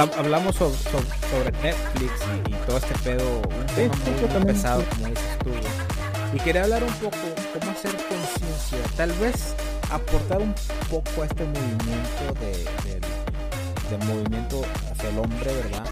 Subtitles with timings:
[0.00, 2.12] hablamos sobre, Netflix
[2.48, 3.94] y, todo este pedo un tema
[4.38, 5.50] muy, pesado, como dices tú.
[6.34, 7.16] Y quería hablar un poco
[7.52, 9.54] cómo hacer conciencia, tal vez
[9.90, 10.54] aportar un
[10.90, 12.98] poco a este movimiento de,
[13.90, 15.86] de, movimiento hacia el hombre, ¿verdad?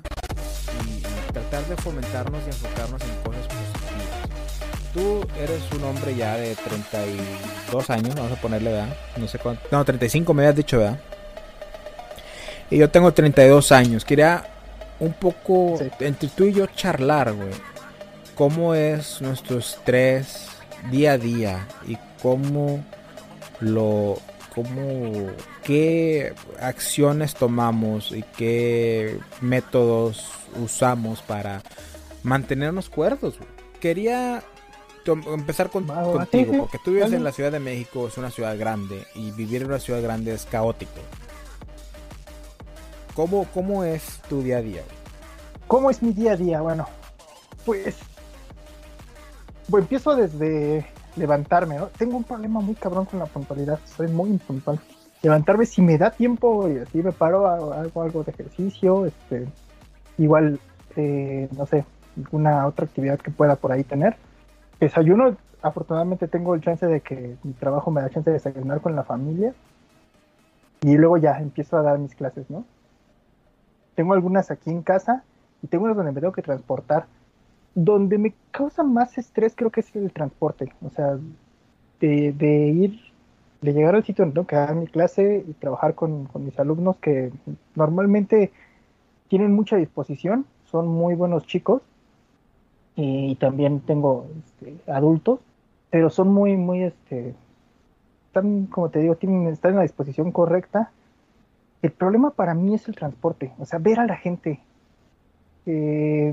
[0.86, 4.30] Y, tratar de fomentarnos y enfocarnos en cosas positivas.
[4.94, 8.96] Tú eres un hombre ya de 32 años, vamos a ponerle, ¿verdad?
[9.16, 9.62] No sé cuánto.
[9.70, 10.98] No, 35 me habías dicho, ¿verdad?
[12.70, 14.04] Y yo tengo 32 años.
[14.04, 14.46] Quería
[15.00, 17.50] un poco entre tú y yo charlar, güey.
[18.34, 20.48] Cómo es nuestro estrés
[20.90, 22.82] día a día y cómo
[23.60, 24.18] lo
[24.54, 25.30] cómo
[25.62, 30.30] qué acciones tomamos y qué métodos
[30.62, 31.62] usamos para
[32.22, 33.38] mantenernos cuerdos.
[33.80, 34.42] Quería
[35.06, 39.06] empezar con, contigo, porque tú vives en la Ciudad de México, es una ciudad grande
[39.14, 41.00] y vivir en una ciudad grande es caótico.
[43.14, 44.82] ¿Cómo, ¿Cómo es tu día a día?
[45.66, 46.60] ¿Cómo es mi día a día?
[46.60, 46.86] Bueno,
[47.64, 47.98] pues,
[49.68, 50.86] pues empiezo desde
[51.16, 51.86] levantarme, ¿no?
[51.88, 54.80] Tengo un problema muy cabrón con la puntualidad, soy muy impuntual.
[55.22, 59.46] Levantarme si me da tiempo y así me paro, hago algo, de ejercicio, este,
[60.18, 60.58] igual,
[60.96, 61.84] eh, no sé,
[62.16, 64.16] alguna otra actividad que pueda por ahí tener.
[64.78, 68.96] Desayuno, afortunadamente tengo el chance de que mi trabajo me da chance de desayunar con
[68.96, 69.52] la familia
[70.82, 72.64] y luego ya empiezo a dar mis clases, ¿no?
[74.00, 75.24] Tengo algunas aquí en casa
[75.62, 77.04] y tengo unas donde me tengo que transportar.
[77.74, 80.72] Donde me causa más estrés creo que es el transporte.
[80.82, 81.18] O sea,
[82.00, 82.98] de, ir,
[83.60, 86.96] de llegar al sitio donde tengo que dar mi clase y trabajar con, mis alumnos
[86.96, 87.30] que
[87.74, 88.52] normalmente
[89.28, 91.82] tienen mucha disposición, son muy buenos chicos
[92.96, 95.40] y también tengo este, adultos,
[95.90, 97.34] pero son muy, muy, este,
[98.28, 100.90] están, como te digo, tienen, están en la disposición correcta
[101.82, 104.60] el problema para mí es el transporte, o sea, ver a la gente.
[105.66, 106.32] Eh,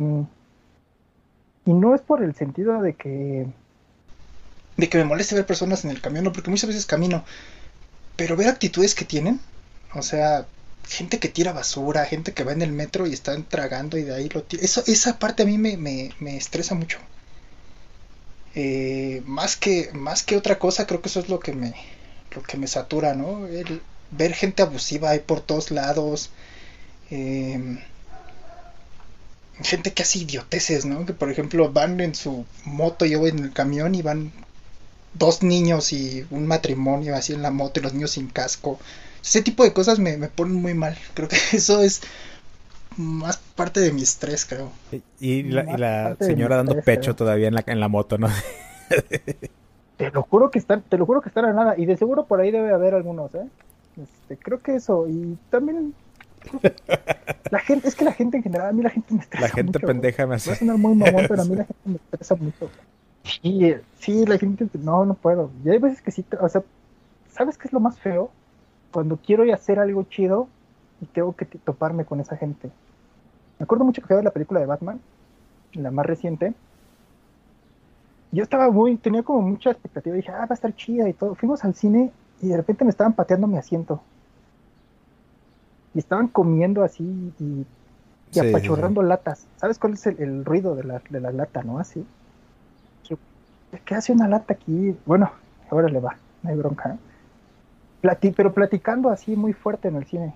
[1.65, 3.47] y no es por el sentido de que
[4.77, 7.25] de que me moleste ver personas en el camión, no, porque muchas veces camino,
[8.15, 9.39] pero ver actitudes que tienen,
[9.95, 10.45] o sea,
[10.87, 14.13] gente que tira basura, gente que va en el metro y están tragando y de
[14.13, 14.63] ahí lo tira.
[14.63, 16.99] Eso, esa parte a mí me, me, estresa mucho.
[18.55, 21.73] Eh, más que más que otra cosa, creo que eso es lo que me
[22.35, 23.47] lo que me satura, ¿no?
[23.47, 23.81] El,
[24.11, 26.29] ver gente abusiva ahí por todos lados.
[27.09, 27.79] Em,
[29.61, 31.05] gente que hace idioteces, ¿no?
[31.05, 34.31] Que por ejemplo van en su moto y yo en el camión y van
[35.13, 38.79] dos niños y un matrimonio así en la moto y los niños sin casco.
[39.23, 40.97] Ese tipo de cosas me, me ponen muy mal.
[41.13, 42.01] Creo que eso es
[42.97, 44.71] más parte de mi estrés, creo.
[45.19, 48.29] Y, la, señora dando pecho todavía en la, en la moto, ¿no?
[49.97, 51.75] te lo juro que están, te lo juro que están a nada.
[51.77, 53.47] Y de seguro por ahí debe haber algunos, ¿eh?
[54.01, 55.93] Este, creo que eso, y también
[57.51, 59.47] la gente, es que la gente en general, a mí la gente me estresa.
[59.47, 60.51] La gente pendeja me hace.
[60.69, 62.69] A muy mamón, pero a mí la gente me estresa mucho.
[63.23, 65.51] Sí, sí, la gente, no, no puedo.
[65.65, 66.63] Y hay veces que sí, o sea,
[67.29, 68.31] ¿sabes qué es lo más feo?
[68.91, 70.47] Cuando quiero ir a hacer algo chido
[71.01, 72.69] y tengo que toparme con esa gente.
[73.59, 75.01] Me acuerdo mucho que fui a ver la película de Batman,
[75.73, 76.53] la más reciente.
[78.31, 80.15] Yo estaba muy, tenía como mucha expectativa.
[80.15, 81.35] Dije, ah, va a estar chida y todo.
[81.35, 82.11] Fuimos al cine
[82.41, 84.01] y de repente me estaban pateando mi asiento.
[85.93, 87.65] Y estaban comiendo así y,
[88.39, 89.47] apachurrando latas.
[89.57, 91.79] ¿Sabes cuál es el, ruido de la, de la, lata, no?
[91.79, 92.05] Así.
[93.83, 94.95] ¿Qué hace una lata aquí?
[95.05, 95.31] Bueno,
[95.69, 96.97] ahora le va, no hay bronca.
[98.35, 100.35] pero platicando así muy fuerte en el cine.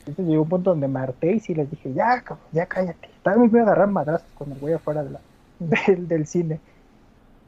[0.00, 2.22] Entonces llegó un punto donde me harté y sí les dije, ya,
[2.52, 3.08] ya cállate.
[3.08, 5.20] Estaba me voy a agarrar madrazos cuando voy afuera de la,
[5.58, 6.60] del, del cine.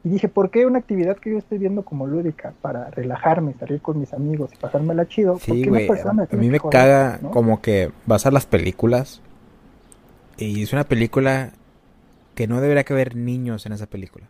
[0.03, 3.81] Y dije, ¿por qué una actividad que yo estoy viendo como lúdica para relajarme, salir
[3.81, 5.37] con mis amigos y pasármela chido?
[5.37, 9.21] Sí, güey, a mí me caga como que vas a las películas
[10.37, 11.51] y es una película
[12.33, 14.27] que no debería que haber niños en esa película.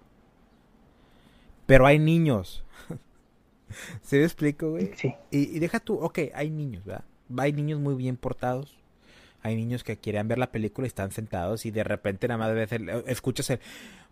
[1.67, 2.65] Pero hay niños.
[4.01, 4.91] ¿Se me explico, güey?
[4.95, 5.15] Sí.
[5.29, 7.05] Y, y deja tú, ok, hay niños, ¿verdad?
[7.37, 8.80] Hay niños muy bien portados
[9.41, 12.53] hay niños que quieren ver la película y están sentados y de repente nada más
[12.53, 13.59] veces escuchas el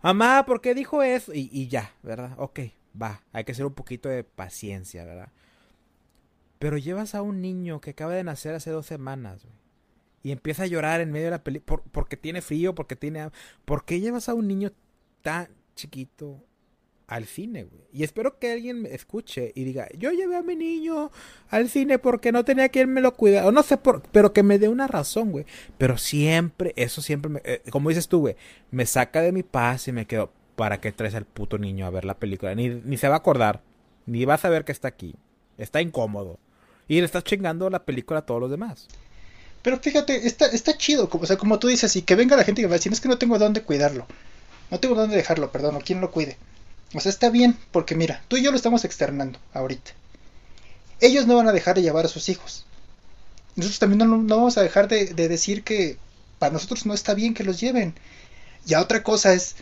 [0.02, 1.32] mamá, ¿por qué dijo eso?
[1.34, 2.34] Y, ya, ¿verdad?
[2.38, 2.60] Ok,
[3.00, 5.28] va, hay que hacer un poquito de paciencia, ¿verdad?
[6.58, 9.46] Pero llevas a un niño que acaba de nacer hace dos semanas,
[10.22, 13.30] y empieza a llorar en medio de la película porque tiene frío, porque tiene...
[13.64, 14.70] ¿Por qué llevas a un niño
[15.22, 16.44] tan chiquito
[17.10, 17.82] al cine, güey.
[17.92, 21.10] Y espero que alguien me escuche y diga, yo llevé a mi niño
[21.48, 23.48] al cine porque no tenía quien me lo cuidara.
[23.48, 25.44] O no sé por, pero que me dé una razón, güey.
[25.76, 28.36] Pero siempre, eso siempre, me, eh, como dices tú, güey,
[28.70, 31.90] me saca de mi paz y me quedo, ¿para qué traes al puto niño a
[31.90, 32.54] ver la película?
[32.54, 33.60] Ni, ni se va a acordar,
[34.06, 35.16] ni va a saber que está aquí.
[35.58, 36.38] Está incómodo.
[36.86, 38.86] Y le estás chingando la película a todos los demás.
[39.62, 42.44] Pero fíjate, está, está chido, como, o sea, como tú dices, y que venga la
[42.44, 44.06] gente que va a decir, es que no tengo dónde cuidarlo.
[44.70, 46.38] No tengo dónde dejarlo, perdón, o quién lo cuide.
[46.94, 49.92] O sea, está bien, porque mira, tú y yo lo estamos externando ahorita.
[51.00, 52.66] Ellos no van a dejar de llevar a sus hijos.
[53.56, 55.98] Nosotros también no, vamos a dejar de, de decir que
[56.38, 57.94] para nosotros no está bien que los lleven.
[58.66, 59.56] Ya otra cosa es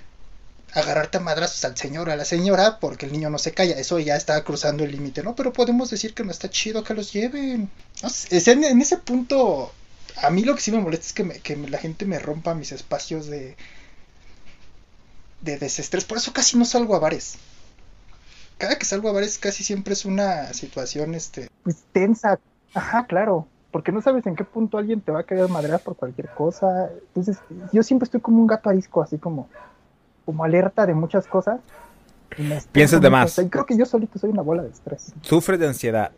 [0.72, 3.78] agarrarte a madrazos al señor, a la señora, porque el niño no se calla.
[3.78, 5.34] Eso ya está cruzando el límite, ¿no?
[5.34, 7.70] Pero podemos decir que no está chido que los lleven.
[8.02, 9.72] No en, ese punto,
[10.16, 12.54] a mí lo que sí me molesta es que, me, que la gente me rompa
[12.54, 13.56] mis espacios de,
[15.40, 16.04] de desestrés.
[16.04, 17.38] Por eso casi no salgo a bares.
[18.58, 21.48] Cada que salgo a bares casi siempre es una situación, este...
[21.62, 22.40] Pues tensa.
[22.74, 23.46] Ajá, claro.
[23.70, 26.90] Porque no sabes en qué punto alguien te va a querer madrear por cualquier cosa.
[27.08, 27.38] Entonces,
[27.72, 29.48] yo siempre estoy como un gato arisco, así como
[30.28, 31.58] como alerta de muchas cosas.
[32.70, 33.40] Piensas de más.
[33.48, 35.14] creo que yo solito soy una bola de estrés.
[35.22, 36.12] Sufres de ansiedad.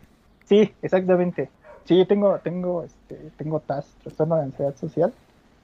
[0.49, 1.49] Sí, exactamente.
[1.85, 5.13] Sí, tengo, tengo, este, tengo TAS, trastorno de ansiedad social,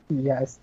[0.07, 0.59] y ya es.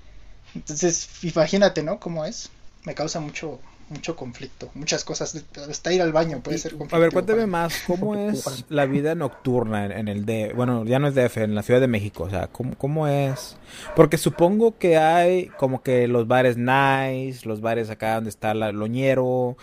[0.55, 2.00] Entonces, imagínate, ¿no?
[2.00, 2.50] ¿Cómo es?
[2.84, 6.96] Me causa mucho, mucho conflicto, muchas cosas, hasta ir al baño puede ser conflicto.
[6.96, 11.08] A ver, cuéntame más, ¿cómo es la vida nocturna en, el D, bueno, ya no
[11.08, 13.56] es DF, en la Ciudad de México, o sea, ¿cómo, ¿cómo, es?
[13.96, 18.72] Porque supongo que hay como que los bares nice, los bares acá donde está la
[18.72, 19.56] loñero,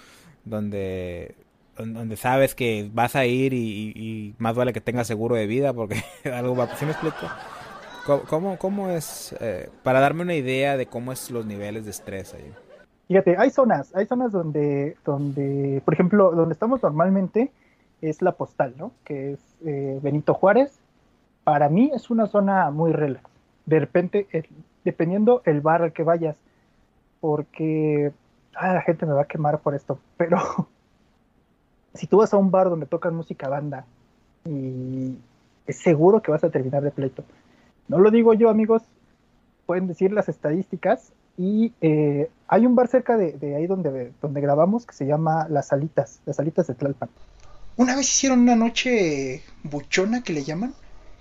[0.45, 1.35] donde
[1.77, 6.03] donde sabes que vas a ir y, más vale que tengas seguro de vida porque
[6.31, 7.27] algo va, ¿sí me explico?
[8.27, 12.33] ¿Cómo, cómo, es, eh, para darme una idea de cómo es los niveles de estrés
[12.33, 12.51] ahí?
[13.11, 17.51] Fíjate, hay zonas, hay zonas donde, donde, por ejemplo, donde estamos normalmente
[17.99, 18.93] es la postal, ¿no?
[19.03, 20.79] Que es eh, Benito Juárez.
[21.43, 23.29] Para mí es una zona muy relax.
[23.65, 24.27] De repente,
[24.85, 26.37] dependiendo el bar al que vayas,
[27.19, 28.13] porque
[28.55, 30.69] ah, la gente me va a quemar por esto, pero
[31.93, 33.83] si tú vas a un bar donde tocan música banda
[34.45, 35.17] y
[35.67, 37.25] es seguro que vas a terminar de pleito.
[37.89, 38.83] No lo digo yo, amigos,
[39.65, 44.85] pueden decir las estadísticas, y eh, hay un bar cerca de, ahí donde, donde grabamos
[44.85, 47.09] que se llama Las Salitas, Las Salitas de Tlalpan.
[47.77, 50.73] Una vez hicieron una noche buchona que le llaman.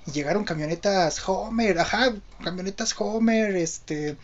[0.06, 4.16] Y llegaron camionetas Homer, ajá, camionetas Homer, este.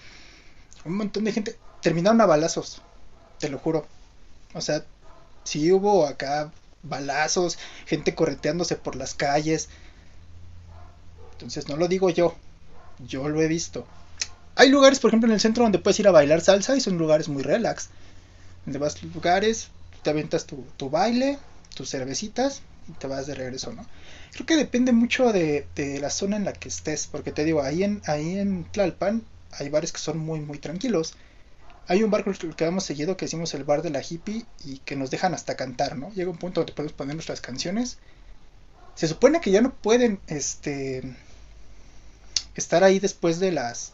[0.84, 1.56] Un montón de gente.
[1.82, 2.82] Terminaron a balazos,
[3.38, 3.86] te lo juro.
[4.54, 4.84] O sea,
[5.44, 6.50] sí hubo acá
[6.82, 9.68] balazos, gente correteándose por las calles.
[11.32, 12.34] Entonces no lo digo yo,
[13.06, 13.86] yo lo he visto.
[14.56, 16.96] Hay lugares, por ejemplo, en el centro donde puedes ir a bailar salsa y son
[16.96, 17.90] lugares muy relax.
[18.64, 19.68] Donde vas a lugares,
[20.02, 21.38] te aventas tu, tu baile,
[21.74, 23.86] tus cervecitas y te vas de regreso, ¿no?
[24.32, 27.62] Creo que depende mucho de, de, la zona en la que estés, porque te digo,
[27.62, 29.22] ahí en, ahí en Tlalpan
[29.52, 31.14] hay bares que son muy, muy tranquilos.
[31.88, 34.96] Hay un bar que vamos seguido que decimos el bar de la hippie y que
[34.96, 36.10] nos dejan hasta cantar, ¿no?
[36.14, 37.98] Llega un punto donde podemos poner nuestras canciones.
[38.94, 41.02] Se supone que ya no pueden, este,
[42.54, 43.92] estar ahí después de las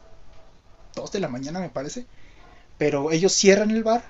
[0.94, 2.06] 2 de la mañana me parece,
[2.78, 4.04] pero ellos cierran el bar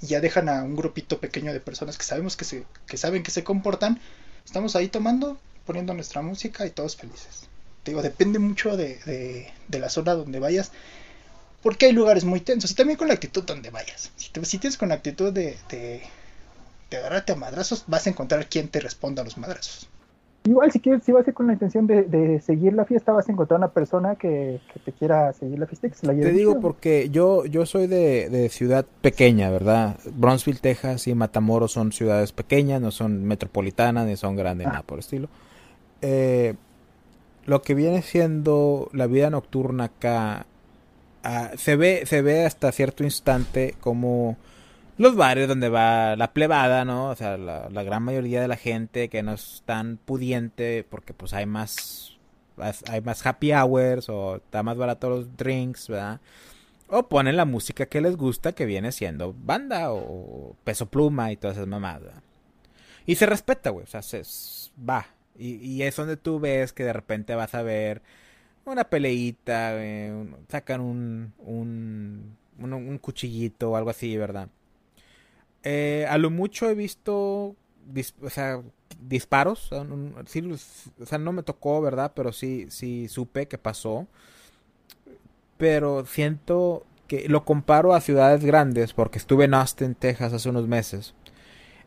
[0.00, 3.22] y ya dejan a un grupito pequeño de personas que sabemos que, se, que saben
[3.22, 4.00] que se comportan,
[4.44, 7.48] estamos ahí tomando, poniendo nuestra música y todos felices.
[7.82, 10.72] Te digo, depende mucho de, de, la zona donde vayas,
[11.62, 14.10] porque hay lugares muy tensos y también con la actitud donde vayas.
[14.16, 16.02] Si, te, si tienes con la actitud de, de,
[16.90, 19.88] de agarrarte a madrazos, vas a encontrar quien te responda a los madrazos.
[20.46, 23.26] Igual si quieres, si vas a ir con la intención de, seguir la fiesta, vas
[23.26, 26.26] a encontrar una persona que, te quiera seguir la fiesta y que se la lleve.
[26.26, 29.98] Te digo porque yo, yo soy de, ciudad pequeña, ¿verdad?
[30.14, 34.70] Bronzeville, Texas y Matamoros son ciudades pequeñas, no son metropolitanas ni son grandes, ah.
[34.70, 35.28] nada por el estilo.
[36.02, 36.54] Eh,
[37.46, 40.44] lo que viene siendo la vida nocturna acá,
[41.22, 44.36] ah, se, ve, se ve hasta cierto instante como
[44.96, 47.10] los bares donde va la plebada, ¿no?
[47.10, 51.32] O sea, la, gran mayoría de la gente que no es tan pudiente porque pues
[51.32, 52.16] hay más,
[52.88, 56.20] hay más happy hours o está más barato los drinks, ¿verdad?
[56.88, 61.36] O ponen la música que les gusta que viene siendo banda o peso pluma y
[61.36, 62.22] todas esas mamadas.
[63.06, 64.22] Y se respeta, güey, o sea, se,
[64.88, 65.06] va.
[65.36, 68.02] Y, es donde tú ves que de repente vas a ver
[68.64, 69.74] una peleita,
[70.48, 74.48] sacan un, un, un, un cuchillito o algo así, ¿verdad?
[75.64, 77.56] Eh, a lo mucho he visto
[78.22, 78.62] o sea,
[79.00, 79.70] disparos.
[79.72, 82.12] o sea, no me tocó, ¿verdad?
[82.14, 84.06] Pero sí, sí supe que pasó.
[85.56, 90.66] Pero siento que lo comparo a ciudades grandes porque estuve en Austin, Texas hace unos
[90.66, 91.14] meses.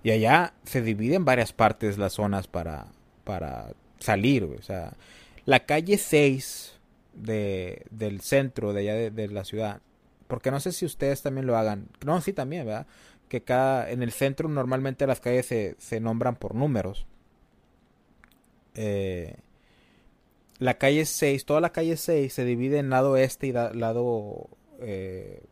[0.04, 2.88] Y allá se divide en varias partes las zonas para,
[3.24, 4.44] para salir.
[4.44, 4.94] O sea,
[5.46, 6.80] la calle 6
[7.14, 9.82] de, del centro de allá de, de la ciudad.
[10.28, 11.88] Porque no sé si ustedes también lo hagan.
[12.06, 12.86] No, sí, también, ¿verdad?
[13.28, 17.06] Que cada en el centro normalmente las calles se, se nombran por números.
[18.76, 19.36] Eh,
[20.60, 24.48] la calle 6, toda la calle 6 se divide en lado este y lado
[24.80, 25.44] eh,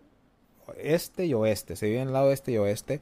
[0.77, 1.75] este y oeste.
[1.75, 3.01] Se divide en lado este y oeste.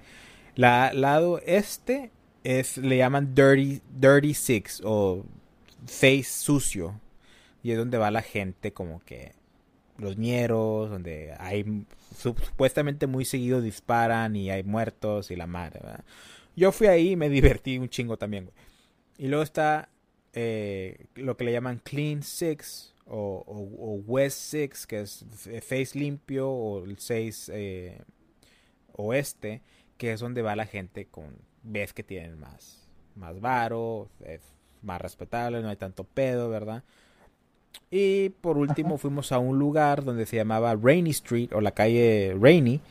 [0.56, 2.12] La lado este
[2.44, 5.24] es, le llaman Dirty, Dirty Six o
[5.86, 7.00] Face sucio.
[7.62, 9.32] Y es donde va la gente como que
[9.98, 11.86] los ñeros, donde hay
[12.18, 15.82] supuestamente muy seguido disparan y hay muertos y la madre.
[16.56, 18.52] Yo fui ahí y me divertí un chingo también.
[19.18, 19.90] Y luego está
[20.34, 25.26] eh, lo que le llaman Clean Six o, West Six, que es
[25.62, 28.02] Face limpio, o el 6 eh,
[28.94, 29.62] oeste,
[29.98, 34.42] que es donde va la gente con, ves que tienen más, más varo, es
[34.82, 36.84] más respetable, no hay tanto pedo, ¿verdad?
[37.92, 42.36] Y por último fuimos a un lugar donde se llamaba Rainy Street o la calle
[42.40, 42.82] Rainy.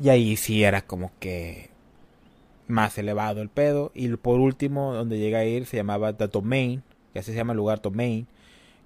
[0.00, 1.70] Y ahí sí era como que
[2.68, 3.90] más elevado el pedo.
[3.94, 6.82] Y por último, donde llega a ir, se llamaba The Domain,
[7.12, 8.26] que así se llama el lugar Domain.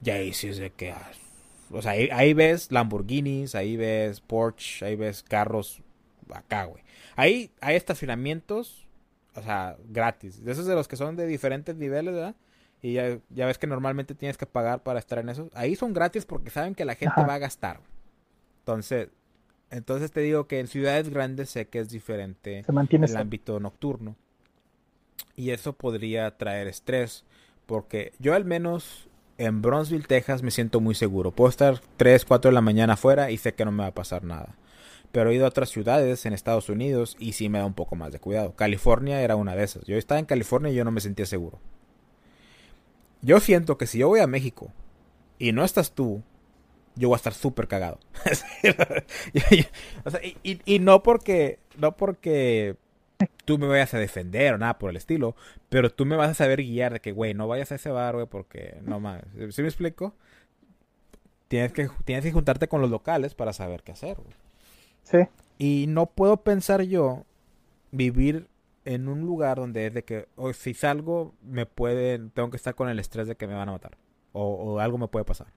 [0.04, 0.92] Y ahí sí es de que...
[0.92, 1.10] Ah,
[1.70, 5.82] o sea, ahí, ves Lamborghinis, ahí ves Porsche, ahí ves carros
[6.32, 6.82] acá, güey.
[7.16, 8.86] Ahí hay estacionamientos,
[9.34, 10.44] o sea, gratis.
[10.44, 12.36] De esos de los que son de diferentes niveles, ¿verdad?
[12.82, 15.48] Y ya, ya ves que normalmente tienes que pagar para estar en esos.
[15.54, 17.80] Ahí son gratis porque saben que la gente va a gastar.
[18.60, 19.08] Entonces,
[19.70, 24.16] entonces te digo que en ciudades grandes sé que es diferente el ámbito nocturno.
[25.34, 27.24] Y eso podría traer estrés.
[27.66, 31.32] Porque yo al menos en Bronzeville, Texas me siento muy seguro.
[31.32, 33.94] Puedo estar 3, 4 de la mañana afuera y sé que no me va a
[33.94, 34.56] pasar nada.
[35.12, 37.96] Pero he ido a otras ciudades en Estados Unidos y sí me da un poco
[37.96, 38.54] más de cuidado.
[38.54, 39.84] California era una de esas.
[39.84, 41.58] Yo estaba en California y yo no me sentía seguro.
[43.22, 44.72] Yo siento que si yo voy a México
[45.38, 46.22] y no estás tú,
[46.96, 47.98] yo voy a estar súper cagado.
[50.42, 52.76] y, no porque, no porque
[53.44, 55.36] tú me vayas a defender o nada por el estilo,
[55.68, 58.14] pero tú me vas a saber guiar de que, güey, no vayas a ese bar,
[58.14, 59.22] güey, porque no más.
[59.50, 60.14] ¿Sí me explico?
[61.48, 64.34] Tienes que, tienes que juntarte con los locales para saber qué hacer, güey.
[65.02, 65.18] Sí.
[65.58, 67.24] Y no puedo pensar yo
[67.92, 68.48] vivir
[68.86, 72.74] en un lugar donde es de que o si salgo me pueden tengo que estar
[72.74, 73.98] con el estrés de que me van a matar
[74.32, 75.48] o, algo me puede pasar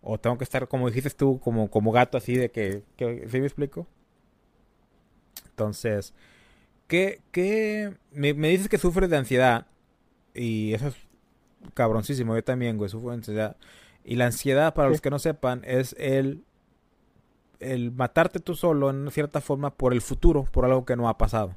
[0.00, 3.40] o tengo que estar como dijiste tú como como gato así de que, que ¿sí
[3.40, 3.86] me explico?
[5.50, 6.14] Entonces,
[6.86, 9.66] ¿qué, qué me, dices que sufres de ansiedad
[10.34, 10.94] y eso es
[11.74, 13.56] cabroncísimo, yo también, güey, sufro de ansiedad.
[14.04, 16.44] Y la ansiedad, para los que no sepan, es el
[17.58, 21.18] el matarte tú solo en cierta forma por el futuro, por algo que no ha
[21.18, 21.56] pasado.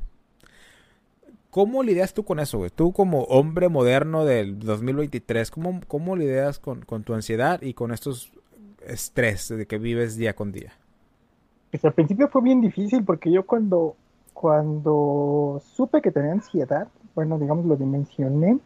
[1.51, 2.69] ¿Cómo lidias tú con eso, güey?
[2.69, 8.31] Tú como hombre moderno del 2023, ¿cómo, cómo lidias con, tu ansiedad y con estos
[8.87, 10.71] estrés de que vives día con día?
[11.69, 13.97] Pues al principio fue bien difícil porque yo cuando,
[14.33, 18.57] cuando supe que tenía ansiedad, bueno, digamos, lo dimensioné,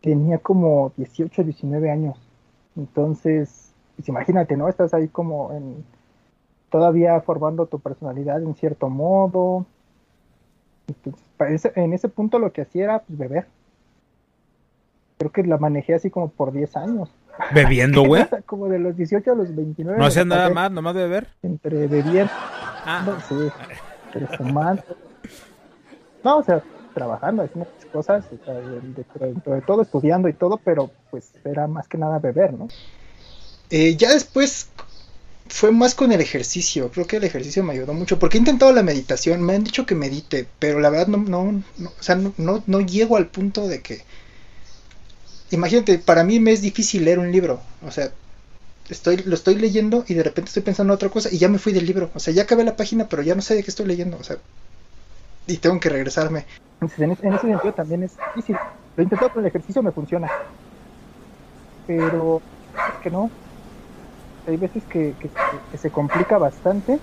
[0.00, 2.18] tenía como 18, 19 años.
[2.76, 4.68] Entonces, pues imagínate, ¿no?
[4.68, 5.84] Estás ahí como en,
[6.70, 9.66] todavía formando tu personalidad en cierto modo,
[11.76, 13.46] en ese punto lo que hacía era pues, beber.
[15.18, 17.10] Creo que la manejé así como por 10 años.
[17.54, 18.26] ¿Bebiendo, güey?
[18.46, 19.98] como de los 18 a los 29.
[19.98, 21.28] ¿No hacías nada más, nomás beber?
[21.42, 22.28] Entre beber.
[22.30, 23.02] Ah.
[23.06, 23.52] No.
[24.12, 24.82] Pero fumando.
[26.24, 26.62] No, o sea,
[26.92, 28.24] trabajando, haciendo cosas,
[29.20, 32.68] dentro de todo, estudiando y todo, pero pues era más que nada beber, ¿no?
[33.70, 34.70] Eh, ya después,
[35.52, 36.90] fue más con el ejercicio.
[36.90, 38.18] Creo que el ejercicio me ayudó mucho.
[38.18, 39.42] Porque he intentado la meditación.
[39.42, 40.48] Me han dicho que medite.
[40.58, 44.02] Pero la verdad no, no, o sea, no, no, llego al punto de que.
[45.50, 47.60] Imagínate, para mí me es difícil leer un libro.
[47.86, 48.10] O sea,
[48.88, 51.58] estoy, lo estoy leyendo y de repente estoy pensando en otra cosa y ya me
[51.58, 52.10] fui del libro.
[52.14, 54.16] O sea, ya acabé la página, pero ya no sé de qué estoy leyendo.
[54.16, 54.38] O sea,
[55.46, 56.46] y tengo que regresarme.
[56.80, 58.56] En ese, sentido también es difícil.
[58.96, 60.30] Lo he intentado con el ejercicio, me funciona.
[61.86, 62.40] Pero
[62.74, 63.30] es que no,
[64.46, 65.14] hay veces que,
[65.76, 66.98] se complica bastante.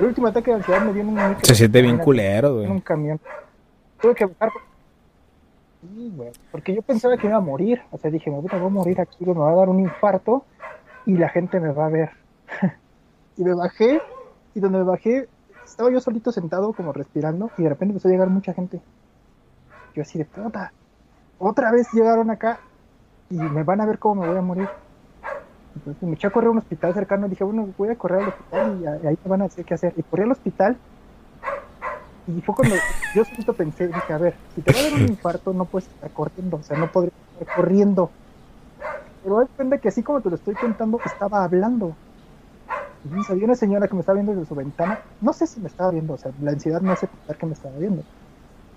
[0.00, 1.36] El último ataque de ansiedad me dio en un...
[1.42, 2.66] Se siente bien culero, güey.
[2.66, 3.20] En un camión.
[4.00, 4.50] Tuve que bajar...
[5.80, 6.30] Sí, güey.
[6.50, 7.82] Porque yo pensaba que iba a morir.
[7.90, 10.44] O sea, dije, me voy a morir aquí, me va a dar un infarto
[11.06, 12.10] y la gente me va a ver.
[13.36, 14.00] y me bajé,
[14.54, 15.28] y donde me bajé,
[15.64, 18.80] estaba yo solito sentado, como respirando, y de repente empezó a llegar mucha gente.
[19.94, 20.72] Yo así de puta.
[21.38, 22.60] Otra vez llegaron acá
[23.30, 24.68] y me van a ver cómo me voy a morir.
[25.74, 28.22] Entonces me eché a correr a un hospital cercano y dije, bueno, voy a correr
[28.22, 29.94] al hospital y, ahí me van a decir qué hacer.
[29.96, 30.76] Y corrí al hospital
[32.26, 32.76] y fue cuando
[33.14, 35.88] yo solito pensé, dije, a ver, si te va a dar un infarto no puedes
[35.88, 38.10] estar corriendo, o sea, no podría estar corriendo.
[39.24, 41.94] Pero depende que así como te lo estoy contando, estaba hablando.
[43.04, 45.66] Y había una señora que me estaba viendo desde su ventana, no sé si me
[45.66, 48.04] estaba viendo, o sea, la ansiedad me hace pensar que me estaba viendo.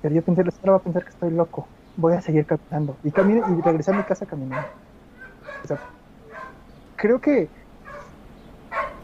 [0.02, 1.68] Pero yo pensé, la señora va a pensar que estoy loco.
[1.98, 2.96] voy a seguir caminando.
[3.04, 4.68] Y, caminé, y regresé a mi casa caminando.
[5.64, 5.80] O sea,
[6.96, 7.48] creo que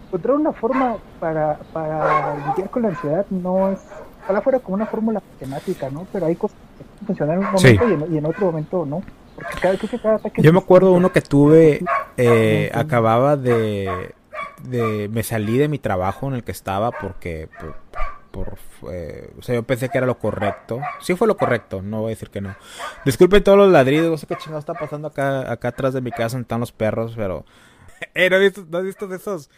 [0.08, 3.80] encontrar una forma para, para lidiar con la ansiedad no es,
[4.24, 6.06] ojalá fuera como una fórmula matemática, ¿no?
[6.12, 9.02] Pero hay cosas que funcionan en un momento y, en, otro momento no.
[9.36, 11.84] Porque cada, creo que cada ataque Yo me acuerdo uno que tuve,
[12.18, 14.14] eh, acababa de,
[14.64, 17.48] de, me salí de mi trabajo en el que estaba porque
[18.32, 18.58] por,
[18.92, 20.80] eh, o sea, yo pensé que era lo correcto.
[21.00, 22.56] Sí fue lo correcto, no voy a decir que no.
[23.06, 26.12] Disculpen todos los ladridos, no sé qué chingado está pasando acá, acá atrás de mi
[26.12, 27.46] casa, donde están los perros, pero...
[28.14, 29.50] Eh, ¿no, has visto, ¿No has visto de esos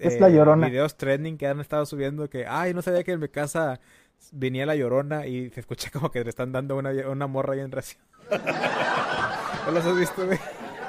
[0.00, 0.68] es la llorona.
[0.68, 3.80] Videos trending que han estado subiendo que, ay, no sabía que en mi casa
[4.32, 7.60] venía la llorona y se escucha como que le están dando una, una morra ahí
[7.60, 8.02] en ración.
[9.66, 10.38] ¿No los has visto, güey?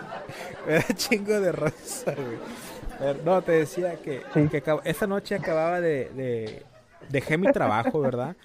[0.67, 3.17] Me da chingo de raza, güey.
[3.25, 6.63] No, te decía que, que esa noche acababa de, de,
[7.09, 8.35] Dejé mi trabajo, ¿verdad?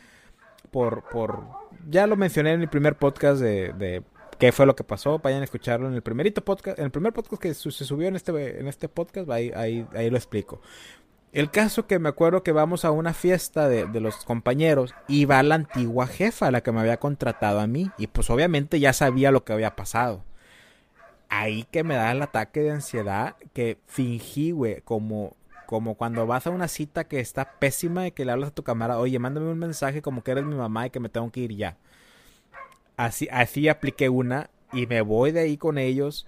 [0.71, 1.45] Por, por...
[1.89, 4.03] Ya lo mencioné en el primer podcast de, de
[4.39, 7.13] qué fue lo que pasó, vayan a escucharlo en el primerito podcast, en el primer
[7.13, 10.61] podcast que se subió en este, en este podcast, ahí, ahí, ahí lo explico.
[11.33, 15.27] El caso que me acuerdo que vamos a una fiesta de, de, los compañeros y
[15.27, 18.93] va la antigua jefa, la que me había contratado a mí, y pues obviamente ya
[18.93, 20.25] sabía lo que había pasado.
[21.29, 26.47] Ahí que me da el ataque de ansiedad que fingí, güey, como, como cuando vas
[26.47, 29.51] a una cita que está pésima y que le hablas a tu cámara, oye, mándame
[29.51, 31.77] un mensaje como que eres mi mamá y que me tengo que ir ya.
[32.97, 36.27] Así, así apliqué una y me voy de ahí con ellos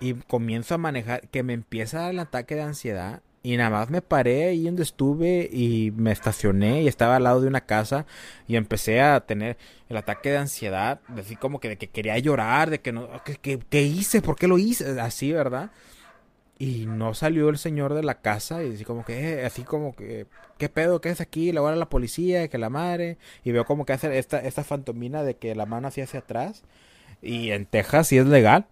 [0.00, 4.00] y comienzo a manejar, que me empieza el ataque de ansiedad y nada más me
[4.00, 8.06] paré ahí donde estuve y me estacioné y estaba al lado de una casa
[8.48, 9.58] y empecé a tener
[9.90, 13.58] el ataque de ansiedad, así como que de que quería llorar, de que no, que,
[13.58, 14.98] que hice, ¿por qué lo hice?
[14.98, 15.70] Así, ¿verdad?
[16.58, 19.94] Y no salió el señor de la casa y así como que, eh, así como
[19.96, 21.00] que, ¿qué pedo?
[21.00, 21.50] ¿Qué es aquí?
[21.50, 23.18] Le voy a la policía, que la madre.
[23.42, 26.62] Y veo como que hace esta, esta fantomina de que la mano hacía hacia atrás.
[27.20, 28.66] Y en Texas sí es legal.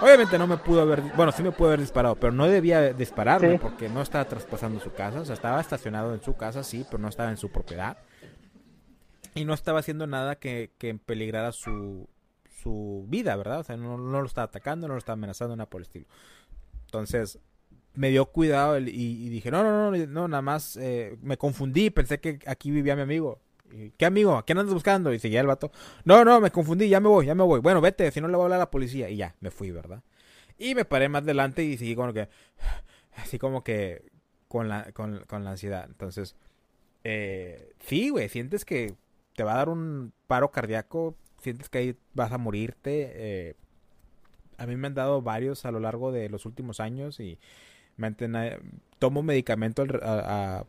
[0.00, 3.58] Obviamente no me pudo haber, bueno, sí me pudo haber disparado, pero no debía dispararme
[3.58, 5.20] porque no estaba traspasando su casa.
[5.20, 7.98] O sea, estaba estacionado en su casa, sí, pero no estaba en su propiedad.
[9.34, 12.08] Y no estaba haciendo nada que, que peligrara su,
[12.62, 13.60] su vida, ¿verdad?
[13.60, 16.06] O sea, no, lo está atacando, no lo está amenazando, nada por el estilo.
[16.86, 17.38] Entonces,
[17.94, 22.20] me dio cuidado y, dije, no, no, no, no, nada más eh, me confundí, pensé
[22.20, 23.40] que aquí vivía mi amigo.
[23.96, 24.36] ¿Qué amigo?
[24.36, 25.12] ¿A quién andas buscando?
[25.12, 25.70] Y seguía el vato.
[26.04, 27.60] No, no, me confundí, ya me voy, ya me voy.
[27.60, 29.08] Bueno, vete, si no le voy a hablar a la policía.
[29.08, 30.02] Y ya, me fui, ¿verdad?
[30.58, 32.28] Y me paré más adelante y seguí como que,
[33.16, 34.10] así como que,
[34.48, 35.84] con la, con, con la ansiedad.
[35.86, 36.34] Entonces,
[37.04, 38.94] eh, sí, güey, sientes que
[39.34, 43.12] te va a dar un paro cardíaco sientes que ahí vas a morirte.
[43.14, 43.54] Eh,
[44.58, 47.38] a mí me han dado varios a lo largo de los últimos años y
[47.96, 48.14] me
[48.98, 49.84] tomo medicamento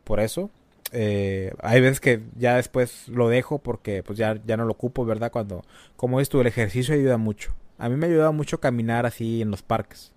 [0.04, 0.50] por eso.
[0.92, 5.04] Eh, hay veces que ya después lo dejo porque pues ya, ya no lo ocupo,
[5.04, 5.30] ¿verdad?
[5.30, 5.64] Cuando,
[5.96, 7.54] como es tú, el ejercicio ayuda mucho.
[7.78, 10.12] A mí me ayuda mucho caminar así en los parques.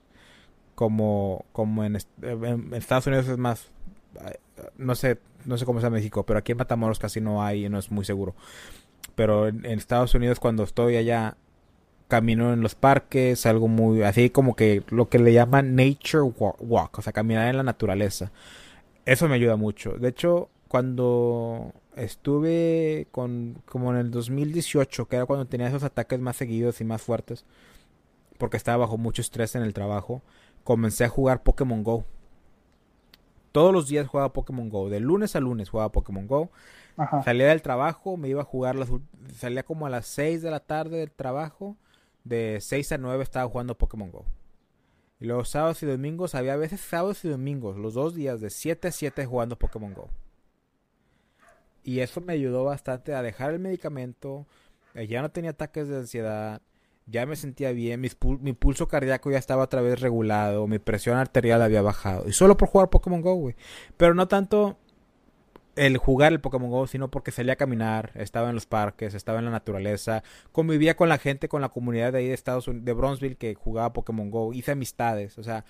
[0.76, 3.70] Como, como en, en Estados Unidos es más,
[4.78, 7.70] no sé, no sé cómo es en México, pero aquí en Matamoros casi no hay,
[7.70, 8.36] no es muy seguro
[9.16, 11.38] pero en, Estados Unidos cuando estoy allá
[12.08, 16.24] camino en los parques, algo muy así como que lo que le llaman nature
[16.60, 18.32] walk, o sea, caminar en la naturaleza.
[19.06, 19.94] Eso me ayuda mucho.
[19.94, 26.20] De hecho, cuando estuve con como en el 2018, que era cuando tenía esos ataques
[26.20, 27.46] más seguidos y más fuertes,
[28.38, 30.22] porque estaba bajo mucho estrés en el trabajo,
[30.64, 32.06] comencé a jugar Pokémon Go.
[33.52, 36.52] Todos los días jugaba Pokémon Go, de lunes a lunes jugaba Pokémon Go
[37.24, 38.90] Salía del trabajo, me iba a jugar, las,
[39.34, 41.76] salía como a las 6 de la tarde del trabajo,
[42.24, 44.26] de 6 a 9 estaba jugando Pokémon Go.
[45.20, 48.88] Y los sábados y domingos, había veces sábados y domingos, los dos días de 7
[48.88, 50.10] a 7 jugando Pokémon Go.
[51.84, 54.46] Y eso me ayudó bastante a dejar el medicamento,
[54.94, 56.62] eh, ya no tenía ataques de ansiedad,
[57.06, 61.62] ya me sentía bien, mi, pulso cardíaco ya estaba otra vez regulado, mi presión arterial
[61.62, 62.28] había bajado.
[62.28, 63.56] Y solo por jugar Pokémon Go, güey.
[63.98, 64.80] Pero no tanto
[65.76, 69.40] el jugar el Pokémon Go, sino porque salía a caminar, estaba en los parques, estaba
[69.40, 72.86] en la naturaleza, convivía con la gente, con la comunidad de ahí de Estados Unidos,
[72.86, 75.66] de Bronzeville que jugaba Pokémon Go, hice amistades, o sea,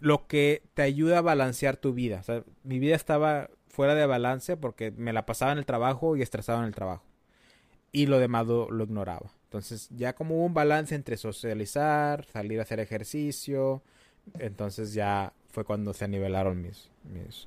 [0.00, 2.20] lo que te ayuda a balancear tu vida.
[2.20, 6.16] O sea, mi vida estaba fuera de balance porque me la pasaba en el trabajo
[6.16, 7.04] y estresaba en el trabajo.
[7.92, 9.30] Y lo demás lo, ignoraba.
[9.44, 13.82] Entonces, ya como hubo un balance entre socializar, salir a hacer ejercicio,
[14.38, 17.46] entonces ya fue cuando se nivelaron mis, mis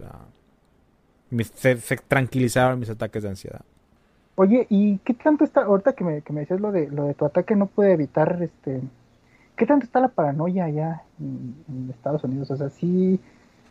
[1.31, 1.75] ah, se,
[2.07, 3.61] tranquilizaron mis ataques de ansiedad.
[4.35, 7.13] Oye, ¿y qué tanto está, ahorita que me, que me decías lo de, lo de
[7.13, 8.81] tu ataque, no puede evitar, este,
[9.57, 12.49] qué tanto está la paranoia allá en, Estados Unidos?
[12.51, 13.19] O sea, sí,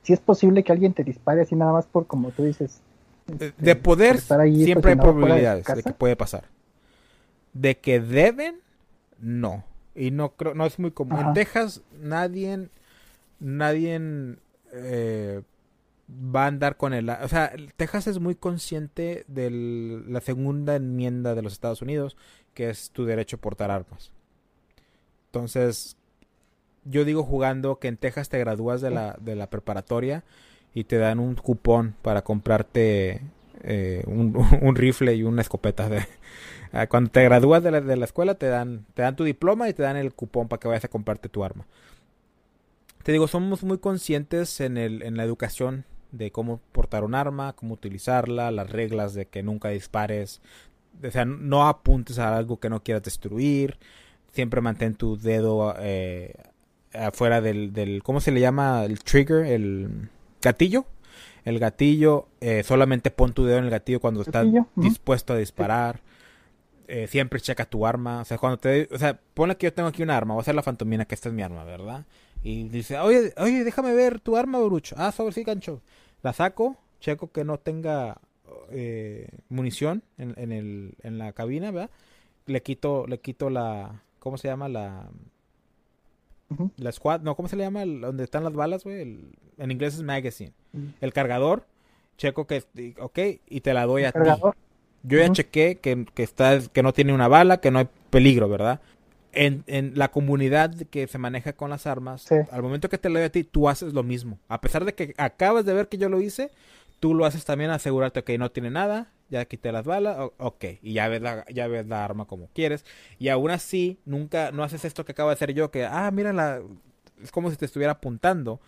[0.02, 2.82] sí es posible que alguien te dispare así nada más por, como tú dices.
[3.26, 6.44] de este, poder, siempre hay probabilidades de, que puede pasar.
[7.54, 8.56] De que deben,
[9.18, 9.64] no.
[9.94, 11.18] Y no creo, no es muy común.
[11.18, 12.68] En Texas nadie,
[13.40, 14.36] nadie
[14.72, 15.42] eh,
[16.08, 17.08] va a andar con el...
[17.10, 19.50] O sea, Texas es muy consciente de
[20.06, 22.16] la segunda enmienda de los Estados Unidos,
[22.54, 24.12] que es tu derecho a portar armas.
[25.26, 25.96] Entonces,
[26.84, 30.24] yo digo jugando que en Texas te gradúas de la, de la preparatoria
[30.74, 33.20] y te dan un cupón para comprarte
[33.62, 35.88] eh, un, rifle y una escopeta.
[35.88, 36.06] De,
[36.72, 39.68] ah, cuando te gradúas de la, de la, escuela te dan, te dan tu diploma
[39.68, 41.66] y te dan el cupón para que vayas a comprarte tu arma.
[43.02, 47.54] Te digo, somos muy conscientes en, el, en la educación de cómo portar un arma,
[47.54, 50.40] cómo utilizarla, las reglas de que nunca dispares,
[51.02, 53.78] o sea, no apuntes a algo que no quieras destruir,
[54.32, 56.34] siempre mantén tu dedo eh,
[56.92, 58.84] afuera del, del, ¿cómo se le llama?
[58.84, 60.08] El trigger, el
[60.40, 60.86] gatillo.
[61.44, 66.00] El gatillo, eh, solamente pon tu dedo en el gatillo cuando estás dispuesto a disparar.
[66.88, 68.20] Eh, siempre checa tu arma.
[68.20, 68.88] O sea, cuando te.
[68.92, 70.34] O sea, ponle que yo tengo aquí un arma.
[70.34, 72.04] Voy a hacer la fantomina, que esta es mi arma, ¿verdad?
[72.42, 74.94] Y dice, oye, oye, déjame ver tu arma, Brucho.
[74.98, 75.80] Ah, sobre sí, gancho.
[76.22, 78.18] La saco, checo que no tenga
[78.70, 81.90] eh, munición en, en, el, en la cabina, ¿verdad?
[82.46, 84.02] Le quito, le quito la.
[84.18, 84.68] ¿Cómo se llama?
[84.68, 85.08] La
[86.76, 87.84] la squad, no, ¿cómo se le llama?
[87.84, 89.02] donde están las balas, güey.
[89.58, 90.52] en inglés es magazine.
[91.00, 91.66] El cargador,
[92.16, 92.64] checo que,
[92.98, 94.18] ok, y te la doy a ti.
[95.02, 98.48] Yo ya chequé que, que, está, que no tiene una bala, que no hay peligro,
[98.48, 98.80] ¿verdad?
[99.40, 103.20] En, en la comunidad que se maneja con las armas, al momento que te la
[103.20, 104.40] doy a ti, tú haces lo mismo.
[104.48, 106.50] A pesar de que acabas de ver que yo lo hice,
[107.00, 110.94] tú lo haces también asegurarte que no tiene nada, ya quité las balas, ok, y
[110.94, 112.84] ya ves, la, ya ves la arma como quieres,
[113.18, 116.32] y aún así, nunca, no haces esto que acabo de hacer yo, que, ah, mira,
[116.32, 116.60] la,
[117.22, 118.60] es como si te estuviera apuntando,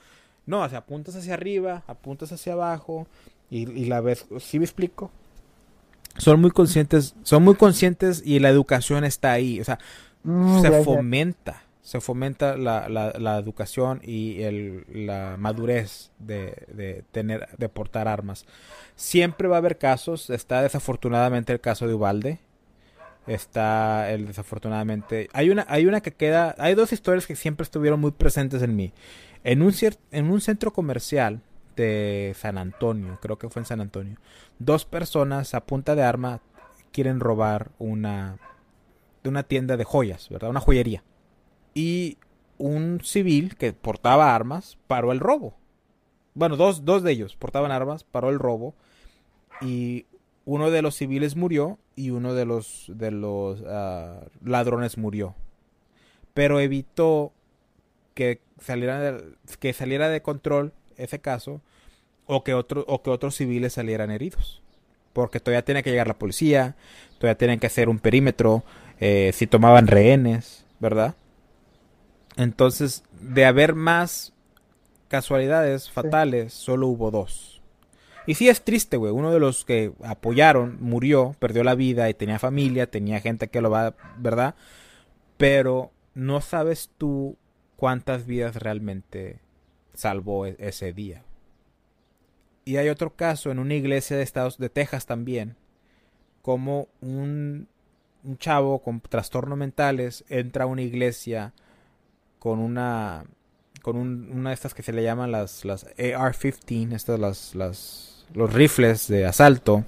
[0.47, 3.07] no, o sea, apuntas hacia arriba, apuntas hacia abajo,
[3.51, 5.11] y, la ves, ¿sí me explico?
[6.19, 9.81] Son muy conscientes, son muy conscientes y la educación está ahí, o sea,
[10.25, 17.49] mm, se fomenta se fomenta la, la, educación y el, la madurez de, de, tener
[17.57, 18.45] de portar armas.
[18.97, 22.39] Siempre va a haber casos está desafortunadamente el caso de Ubalde
[23.27, 28.01] está el desafortunadamente hay una hay una que queda hay dos historias que siempre estuvieron
[28.01, 28.93] muy presentes en mí.
[29.43, 29.73] En un
[30.13, 31.41] en un centro comercial
[31.77, 34.17] de San Antonio creo que fue en San Antonio
[34.59, 36.41] dos personas a punta de arma
[36.93, 38.39] quieren robar una
[39.23, 41.03] de una tienda de joyas verdad una joyería
[41.75, 42.19] y
[42.61, 45.55] un civil que portaba armas paró el robo.
[46.35, 48.75] Bueno, dos, dos de ellos portaban armas, paró el robo
[49.61, 50.07] y
[50.45, 55.35] uno de los civiles murió y uno de los, de los ah, ladrones murió.
[56.35, 57.33] Pero evitó
[58.15, 59.25] que saliera, de,
[59.59, 61.61] que saliera de control ese caso
[62.27, 64.63] o que, otro, o que otros civiles salieran heridos.
[65.13, 66.77] Porque todavía tiene que llegar la policía,
[67.19, 68.63] todavía tienen que hacer un perímetro,
[69.01, 71.15] eh, si tomaban rehenes, ¿verdad?
[72.37, 74.33] Entonces, de haber más
[75.09, 77.61] casualidades fatales, solo hubo dos.
[78.27, 79.13] Y sí es triste, güey.
[79.13, 83.61] Uno de los que apoyaron murió, perdió la vida y tenía familia, tenía gente que
[83.61, 84.55] lo va, ¿verdad?
[85.37, 87.37] Pero no sabes tú
[87.77, 89.41] cuántas vidas realmente
[89.95, 91.25] salvó e-, ese día.
[92.65, 95.57] Y hay otro caso en una iglesia de Estados de Texas también,
[96.43, 97.69] como un,
[98.25, 101.53] un chavo con trastornos mentales entra a una iglesia
[102.39, 103.25] con una
[103.83, 108.53] con una de estas que se le llaman las, las AR-15, estas las, las, los
[108.53, 109.85] rifles de asalto,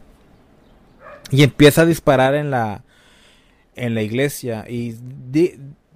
[1.31, 2.85] y empieza a disparar en la,
[3.75, 4.64] en la iglesia.
[4.68, 4.97] Y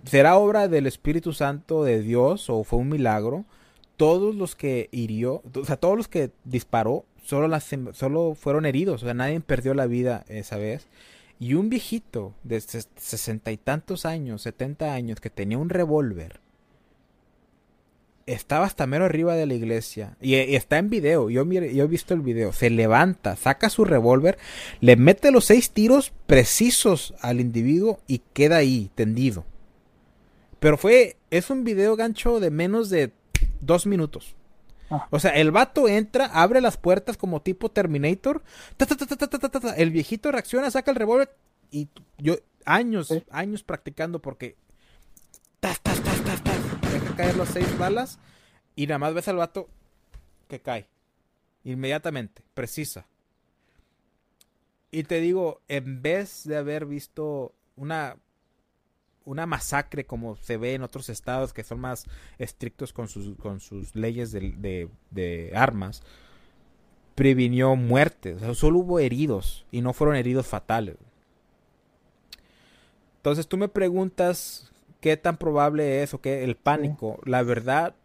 [0.05, 3.45] será obra del Espíritu Santo de Dios o fue un milagro.
[3.97, 9.03] Todos los que hirió, o sea, todos los que disparó, solo, las, solo fueron heridos,
[9.03, 10.87] o sea, nadie perdió la vida esa vez.
[11.39, 16.41] Y un viejito de sesenta y tantos años, setenta años, que tenía un revólver,
[18.27, 20.17] estaba hasta mero arriba de la iglesia.
[20.21, 21.31] Y, está en video.
[21.31, 22.53] Yo, yo he visto el video.
[22.53, 24.39] Se levanta, saca su revólver,
[24.81, 29.45] le mete los seis tiros precisos al individuo y queda ahí, tendido.
[30.59, 31.17] Pero fue.
[31.31, 33.13] Es un video gancho de menos de
[33.61, 34.36] dos minutos.
[34.91, 35.09] Ah.
[35.11, 38.43] O sea, el vato entra, abre las puertas como tipo Terminator.
[39.77, 41.35] el viejito reacciona, saca el revólver.
[41.71, 44.57] Y yo, años, años practicando porque.
[45.61, 46.57] Tas, tas, tas, tas, tas
[47.17, 48.19] caer las seis balas
[48.75, 49.69] y nada más ves al vato
[50.49, 50.87] que cae.
[51.65, 53.07] Inmediatamente, precisa.
[54.91, 58.17] Y te digo, en vez de haber visto una,
[59.27, 62.07] una masacre como se ve en otros estados que son más
[62.39, 66.03] estrictos con sus, con sus leyes de, de, armas,
[67.15, 68.41] previnió muertes.
[68.57, 70.97] solo hubo heridos y no fueron heridos fatales.
[73.17, 77.19] Entonces tú me preguntas qué tan probable es o qué el pánico.
[77.25, 77.97] La verdad,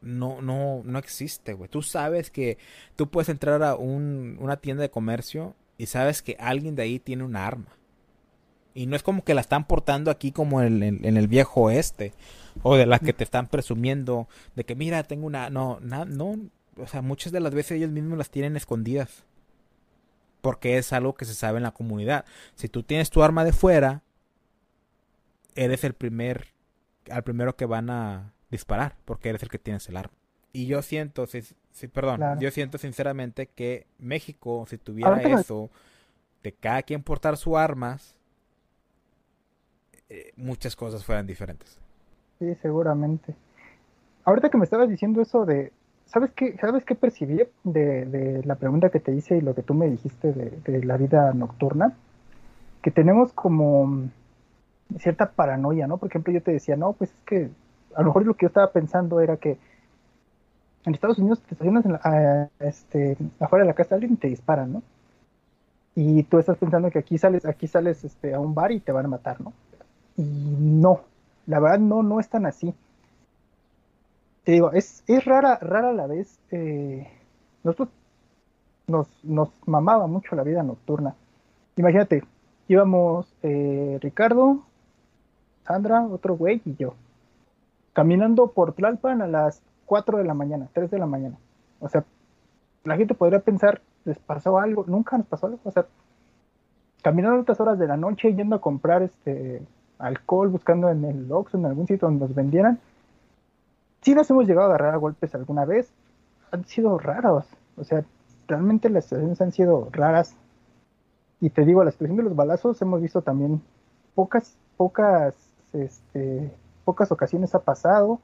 [0.00, 1.70] no, no, no existe, güey.
[1.70, 2.58] Tú sabes que
[2.96, 6.98] tú puedes entrar a un, una tienda de comercio y sabes que alguien de ahí
[6.98, 7.76] tiene un arma.
[8.74, 12.12] Y no es como que la están portando aquí como en, en, el viejo oeste.
[12.62, 14.28] O de la que te están presumiendo.
[14.56, 15.48] De que mira, tengo una...
[15.48, 16.38] No, no.
[16.76, 19.24] O sea, muchas de las veces ellos mismos las tienen escondidas.
[20.40, 22.24] Porque es algo que se sabe en la comunidad.
[22.56, 24.02] Si tú tienes tu arma de fuera,
[25.54, 26.48] eres el primer...
[27.10, 28.96] Al primero que van a disparar.
[29.04, 30.14] Porque eres el que tienes el arma.
[30.52, 31.42] Y yo siento, si,
[31.88, 35.68] perdón, yo siento sinceramente que México, si tuviera eso,
[36.44, 38.13] de cada quien portar sus armas,
[40.08, 41.78] eh, muchas cosas fueran diferentes.
[42.38, 43.34] Sí, seguramente.
[44.24, 45.72] Ahorita que me estabas diciendo eso de,
[46.06, 49.74] ¿sabes qué, ¿sabes qué percibí de, la pregunta que te hice y lo que tú
[49.74, 51.94] me dijiste de, la vida nocturna?
[52.82, 54.10] Que tenemos como
[54.98, 55.98] cierta paranoia, ¿no?
[55.98, 57.50] Por ejemplo, yo te decía, no, pues es que
[57.94, 59.58] a lo mejor lo que yo estaba pensando era que
[60.84, 61.84] en Estados Unidos te estacionas
[62.60, 64.82] este, afuera de la casa de alguien y te disparan, ¿no?
[65.94, 68.92] Y tú estás pensando que aquí sales, aquí sales este, a un bar y te
[68.92, 69.52] van a matar, ¿no?
[70.16, 71.00] Y no,
[71.46, 72.74] la verdad no, no es tan así.
[74.44, 76.38] Te digo, es, es rara, rara la vez.
[76.50, 77.08] Eh,
[77.62, 77.88] nosotros
[78.86, 81.14] nos, nos mamaba mucho la vida nocturna.
[81.76, 82.22] Imagínate,
[82.68, 84.62] íbamos eh, Ricardo,
[85.66, 86.94] Sandra, otro güey y yo.
[87.92, 91.38] Caminando por Tlalpan a las 4 de la mañana, 3 de la mañana.
[91.80, 92.04] O sea,
[92.84, 95.60] la gente podría pensar, les pasó algo, nunca nos pasó algo.
[95.64, 95.86] O sea,
[97.02, 99.62] caminando a horas de la noche, yendo a comprar este
[99.98, 102.78] alcohol, buscando en el Oxxo, en algún sitio donde nos vendieran.
[104.02, 105.90] Sí nos hemos llegado a agarrar a golpes alguna vez,
[106.50, 108.04] han sido raros, o sea,
[108.46, 110.36] realmente las situaciones han sido raras.
[111.40, 113.60] Y te digo, la situación de los balazos hemos visto también
[114.14, 115.34] pocas, pocas,
[115.72, 116.50] este,
[116.84, 118.20] pocas ocasiones ha pasado.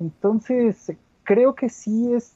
[0.00, 0.92] Entonces,
[1.24, 2.34] creo que sí es,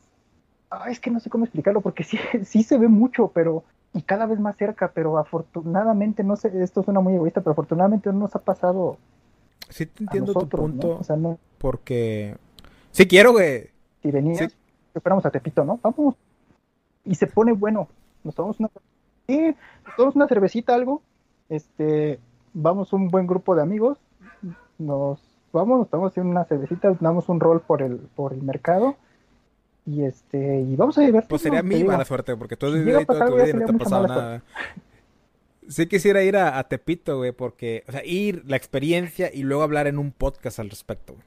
[0.88, 4.26] es que no sé cómo explicarlo, porque sí, sí se ve mucho, pero y cada
[4.26, 8.36] vez más cerca, pero afortunadamente, no sé, esto suena muy egoísta, pero afortunadamente no nos
[8.36, 8.98] ha pasado.
[9.70, 11.00] Sí, te entiendo tu punto.
[11.58, 12.36] Porque.
[12.90, 13.70] Sí, quiero, que
[14.02, 14.56] Si venías,
[14.94, 15.78] esperamos a Tepito, ¿no?
[15.82, 16.14] Vamos.
[17.04, 17.88] Y se pone bueno.
[18.24, 18.70] Nos tomamos una.
[19.26, 21.02] Sí, nos tomamos una cervecita, algo.
[21.48, 22.20] Este.
[22.54, 23.98] Vamos un buen grupo de amigos.
[24.78, 25.20] Nos
[25.52, 28.96] vamos, nos tomamos una cervecita, damos un rol por el, por el mercado
[29.88, 31.28] y este, y vamos a divertirnos.
[31.28, 33.72] Pues sería mi mala suerte, porque tú has vivido toda tu vida y no te
[33.72, 34.42] ha pasado nada.
[35.66, 39.86] Sí quisiera ir a, Tepito, güey, porque, o sea, ir, la experiencia y luego hablar
[39.86, 41.24] en un podcast al respecto, güey.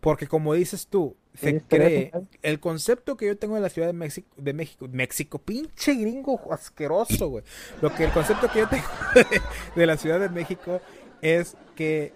[0.00, 3.92] Porque como dices tú, se cree, el concepto que yo tengo de la Ciudad de
[3.92, 7.44] México, de México, México, pinche gringo asqueroso, güey.
[7.82, 8.86] Lo que el concepto que yo tengo
[9.76, 10.80] de la Ciudad de México
[11.20, 12.12] es que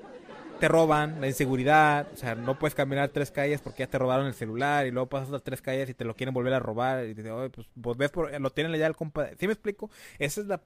[0.65, 4.27] te roban, la inseguridad, o sea, no puedes caminar tres calles porque ya te robaron
[4.27, 7.05] el celular y luego pasas las tres calles y te lo quieren volver a robar
[7.05, 9.37] y te dicen, pues, vos ves, lo tienen ya el compadre.
[9.39, 9.91] ¿Sí me explico?
[10.19, 10.63] Eso es la,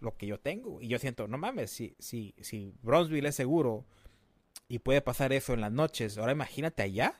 [0.00, 3.86] lo que yo tengo y yo siento, no mames, si, si, si Bronzeville es seguro
[4.68, 7.18] y puede pasar eso en las noches, ahora imagínate allá.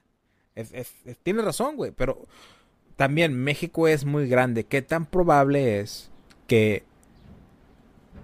[0.54, 2.26] Es, tienes razón, güey, pero
[2.96, 4.64] también México es muy grande.
[4.64, 6.10] ¿Qué tan probable es
[6.46, 6.84] que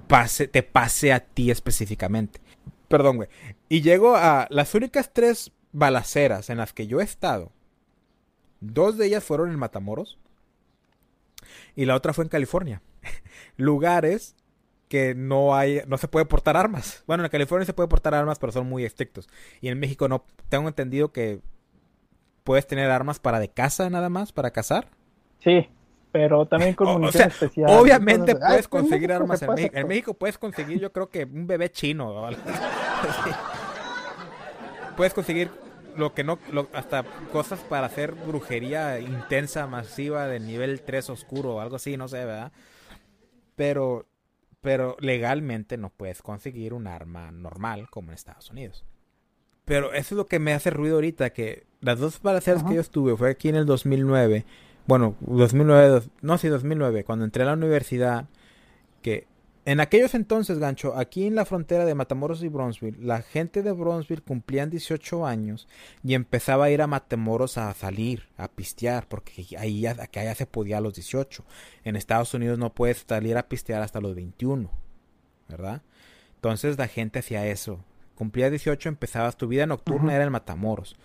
[0.08, 2.43] pase, te pase a ti específicamente?
[2.94, 3.28] Perdón, güey.
[3.68, 7.50] Y llego a las únicas tres balaceras en las que yo he estado.
[8.60, 10.16] Dos de ellas fueron en Matamoros.
[11.74, 12.82] Y la otra fue en California.
[13.56, 14.36] Lugares
[14.88, 17.02] que no hay, no se puede portar armas.
[17.08, 19.28] Bueno, en California se puede portar armas, pero son muy estrictos.
[19.60, 20.24] Y en México no.
[20.48, 21.40] Tengo entendido que
[22.44, 24.86] puedes tener armas para de caza nada más, para cazar.
[25.40, 25.68] Sí,
[26.14, 27.70] pero también con munición especial.
[27.70, 29.76] Obviamente puedes conseguir armas en México.
[29.76, 32.30] En México puedes conseguir, yo creo que un bebé chino.
[34.96, 35.50] puedes conseguir
[35.96, 36.38] lo que no,
[36.72, 42.08] hasta cosas para hacer brujería intensa, masiva, de nivel 3 oscuro, o algo así, no
[42.08, 42.52] sé, ¿verdad?
[43.54, 44.06] Pero,
[44.60, 48.84] pero legalmente no puedes conseguir un arma normal como en Estados Unidos.
[49.64, 52.80] Pero eso es lo que me hace ruido ahorita, que las dos balaceras que yo
[52.80, 54.44] estuve fue aquí en el 2009
[54.86, 58.26] bueno, 2009, no, sí, 2009, cuando entré a la universidad,
[59.02, 59.26] que
[59.66, 63.72] en aquellos entonces, gancho, aquí en la frontera de Matamoros y Bronzeville, la gente de
[63.72, 65.66] Bronzeville cumplían 18 años
[66.02, 70.44] y empezaba a ir a Matamoros a salir, a pistear, porque ahí ya, allá se
[70.44, 71.44] podía a los 18.
[71.84, 74.70] En Estados Unidos no puedes salir a pistear hasta los 21,
[75.48, 75.80] ¿verdad?
[76.34, 77.82] Entonces la gente hacía eso.
[78.16, 80.96] Cumplía 18, empezabas tu vida nocturna, era en Matamoros.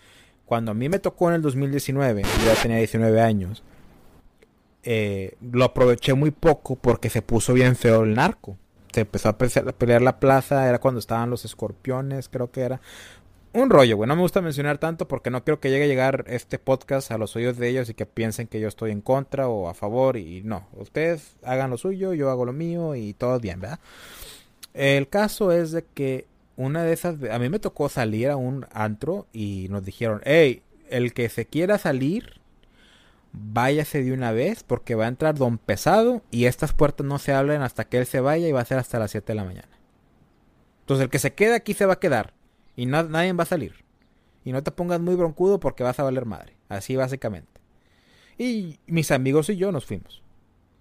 [0.45, 3.63] Cuando a mí me tocó en el 2019, yo ya tenía 19 años,
[4.83, 8.57] eh, lo aproveché muy poco porque se puso bien feo el narco.
[8.91, 12.81] se empezó a pelear la plaza, era cuando estaban los escorpiones, creo que era.
[13.51, 14.07] Un rollo, güey.
[14.07, 17.17] No me gusta mencionar tanto porque no quiero que llegue a llegar este podcast a
[17.17, 20.17] los oídos de ellos y que piensen que yo estoy en contra o a favor.
[20.17, 23.79] Y no, ustedes hagan lo suyo, yo hago lo mío y todo bien, ¿verdad?
[24.75, 28.67] El caso es de que una de esas, a mí me tocó salir a un
[28.71, 32.38] antro y nos dijeron, hey, el que se quiera salir,
[33.31, 37.33] váyase de una vez porque va a entrar don pesado y estas puertas no se
[37.33, 39.45] abren hasta que él se vaya y va a ser hasta las 7 de la
[39.45, 39.79] mañana.
[40.81, 42.33] Entonces el que se quede aquí se va a quedar
[42.75, 43.85] y nadie va a salir.
[44.43, 46.55] Y no te pongas muy broncudo porque vas a valer madre.
[46.69, 47.59] Así básicamente.
[48.37, 50.23] Y mis amigos y yo nos fuimos.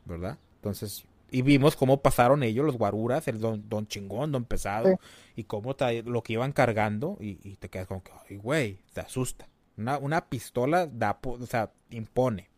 [0.04, 0.38] ¿Verdad?
[0.56, 4.98] Entonces, y vimos cómo pasaron ellos, los guaruras, el don, don chingón, don pesado,
[5.36, 9.48] y cómo lo que iban cargando, y, te quedas como que, ay, güey, te asusta.
[9.78, 12.48] Una, una pistola da, o sea, impone.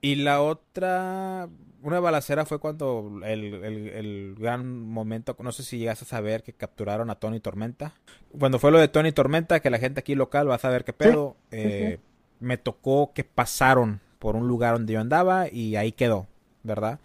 [0.00, 1.48] Y la otra,
[1.82, 6.52] una balacera fue cuando el, el, gran momento, no sé si llegas a saber que
[6.52, 7.92] capturaron a Tony Tormenta.
[8.36, 10.92] Cuando fue lo de Tony Tormenta, que la gente aquí local va a saber qué
[10.92, 11.98] pedo, eh,
[12.40, 16.26] me tocó que pasaron por un lugar donde yo andaba y ahí quedó,
[16.62, 16.98] ¿verdad?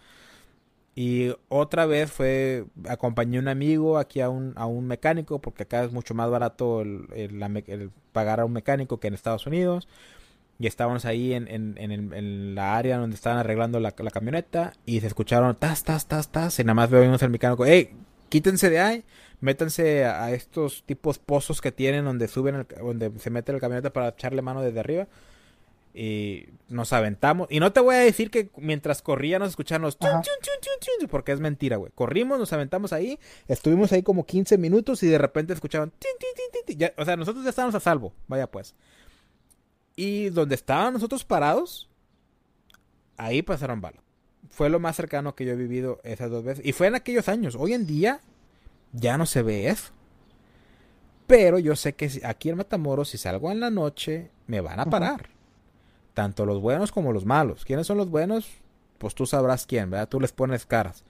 [1.00, 5.62] Y otra vez fue, acompañé a un amigo aquí a un, a un mecánico, porque
[5.62, 9.86] acá es mucho más barato el, el pagar a un mecánico que en Estados Unidos.
[10.58, 15.06] Y estábamos ahí en, en, en, la área donde estaban arreglando la, camioneta y se
[15.06, 17.90] escucharon tas, tas, tas, tas y nada más vemos al mecánico, hey,
[18.28, 19.04] quítense de ahí,
[19.40, 24.08] métanse a, estos tipos pozos que tienen donde suben, donde se mete la camioneta para
[24.08, 25.06] echarle mano desde arriba
[25.94, 27.48] y nos aventamos.
[27.50, 29.96] Y no te voy a decir que mientras corría nos escucharon los
[31.08, 31.92] porque es mentira, güey.
[31.94, 35.92] Corrimos, nos aventamos ahí, estuvimos ahí como 15 minutos y de repente escucharon,
[36.96, 38.74] o sea, nosotros ya estábamos a salvo, vaya pues.
[39.96, 41.88] Y donde estaban nosotros parados,
[43.16, 44.02] ahí pasaron balas.
[44.50, 46.64] Fue lo más cercano que yo he vivido esas dos veces.
[46.64, 47.56] Y fue en aquellos años.
[47.58, 48.20] Hoy en día
[48.92, 49.92] ya no se ve eso.
[51.26, 54.86] Pero yo sé que aquí en Matamoros, si salgo en la noche, me van a
[54.86, 55.28] parar.
[56.18, 57.64] Tanto los buenos como los malos.
[57.64, 58.50] ¿Quiénes son los buenos?
[58.98, 60.08] Pues tú sabrás quién, ¿verdad?
[60.08, 61.04] Tú les pones caras.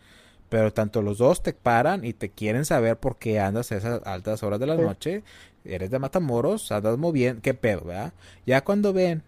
[0.51, 4.07] Pero tanto los dos te paran y te quieren saber por qué andas a esas
[4.07, 5.23] altas horas de la noche
[5.64, 8.12] eres de Matamoros, andas muy bien, qué pedo, ¿verdad?
[8.44, 9.23] Ya cuando ven,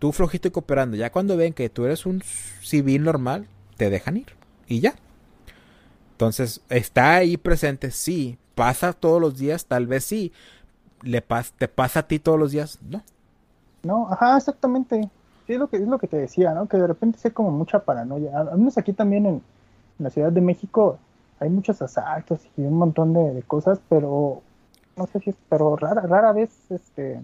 [0.00, 2.24] tú flojito y cooperando, ya cuando ven que tú eres un
[2.60, 4.34] civil normal, te dejan ir.
[4.66, 4.96] Y ya.
[6.10, 8.36] Entonces, está ahí presente, sí.
[8.56, 9.66] ¿Pasa todos los días?
[9.66, 10.32] Tal vez sí.
[11.02, 11.24] ¿Le
[11.56, 12.80] ¿Te pasa a ti todos los días?
[12.82, 13.04] No.
[13.84, 15.08] No, ajá, exactamente.
[15.50, 16.68] Sí, es lo que, es lo que te decía, ¿no?
[16.68, 18.38] Que de repente sé como mucha paranoia.
[18.38, 19.42] Al menos aquí también en,
[19.98, 21.00] la Ciudad de México
[21.40, 24.42] hay muchos asaltos y un montón de cosas, pero
[24.96, 27.20] no sé si es, pero rara, rara vez, este,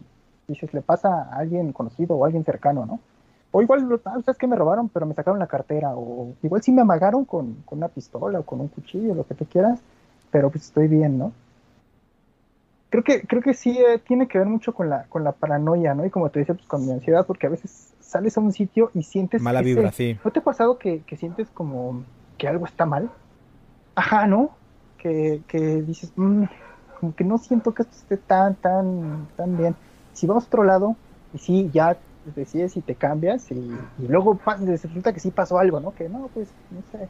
[0.48, 2.98] dices, le pasa a alguien conocido o a alguien cercano, ¿no?
[3.52, 6.72] O igual, ah, sabes que me robaron, pero me sacaron la cartera, o igual sí
[6.72, 9.78] me amagaron con, con una pistola o con un cuchillo, lo que tú quieras,
[10.32, 11.32] pero pues estoy bien, ¿no?
[12.90, 15.94] Creo que, creo que sí eh, tiene que ver mucho con la, con la paranoia,
[15.94, 16.04] ¿no?
[16.04, 18.90] Y como te decía, pues con mi ansiedad, porque a veces sales a un sitio
[18.94, 19.42] y sientes...
[19.42, 20.18] Mala vibra, sí.
[20.24, 22.04] ¿No te ha pasado que, que, sientes como
[22.38, 23.10] que algo está mal?
[23.94, 24.50] Ajá, ¿no?
[24.98, 26.44] Que, que dices, mmm,
[27.00, 29.74] como que no siento que esto esté tan, tan, tan bien.
[30.12, 30.96] Si vamos a otro lado,
[31.34, 31.98] y sí, ya
[32.34, 35.94] decides y te cambias, y, luego resulta que sí pasó algo, ¿no?
[35.94, 37.08] Que no, pues, no sé,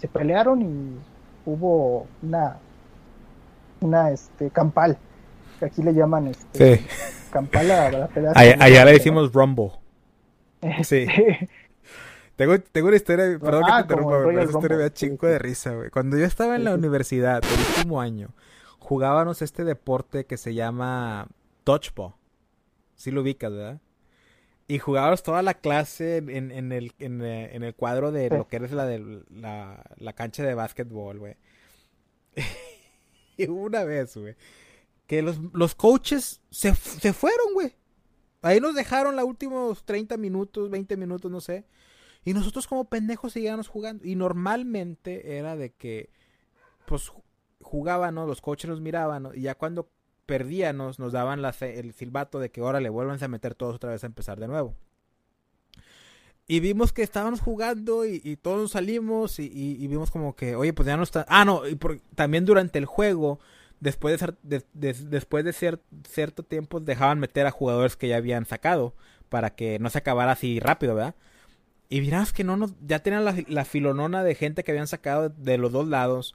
[0.00, 0.98] se pelearon y
[1.46, 2.56] hubo una,
[3.80, 4.98] una, este, campal,
[5.58, 6.86] que aquí le llaman, este, sí.
[7.30, 8.32] campal a la pelea.
[8.34, 9.83] Allá, le decimos rumble.
[10.82, 11.06] Sí.
[12.36, 15.26] Tengo, tengo una historia, perdón que te ah, interrumpa, pero esa historia me da chingo
[15.28, 15.90] de risa, güey.
[15.90, 18.34] Cuando yo estaba en la universidad, el último año,
[18.80, 21.28] jugábamos este deporte que se llama
[21.64, 22.14] Dodgeball.
[22.96, 23.80] Si lo ubicas, ¿verdad?
[24.66, 28.48] Y jugábamos toda la clase en, en, el, en, eh, en, el cuadro de lo
[28.48, 31.36] que eres la, de, la, la cancha de básquetbol, güey.
[33.36, 34.34] y una vez, güey,
[35.06, 37.76] que los, los coaches se, se fueron, güey.
[38.44, 41.64] Ahí nos dejaron los últimos 30 minutos, 20 minutos, no sé.
[42.24, 44.04] Y nosotros como pendejos seguíamos jugando.
[44.06, 46.10] Y normalmente era de que,
[46.86, 47.10] pues,
[47.60, 49.88] jugaban, los coaches nos miraban, y ya cuando
[50.26, 54.04] perdíamos nos daban el silbato de que ahora le vuelvan a meter todos otra vez
[54.04, 54.74] a empezar de nuevo.
[56.46, 60.98] Y vimos que estábamos jugando y, todos salimos y, vimos como que, oye, pues ya
[60.98, 61.24] no está...
[61.28, 61.78] Ah, no, y
[62.14, 63.40] también durante el juego,
[63.84, 68.94] después de, después de cierto tiempo, dejaban meter a jugadores que ya habían sacado
[69.28, 71.14] para que no se acabara así rápido, ¿verdad?
[71.90, 75.28] Y mirás que no nos, ya tenían la, la filonona de gente que habían sacado
[75.28, 76.34] de los dos lados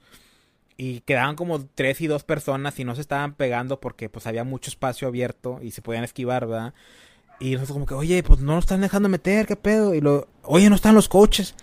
[0.76, 4.44] y quedaban como tres y dos personas y no se estaban pegando porque pues había
[4.44, 6.72] mucho espacio abierto y se podían esquivar, ¿verdad?
[7.40, 9.94] Y nosotros como que, oye, pues no nos están dejando meter, ¿qué pedo?
[9.94, 11.54] Y lo, oye, no están los coches.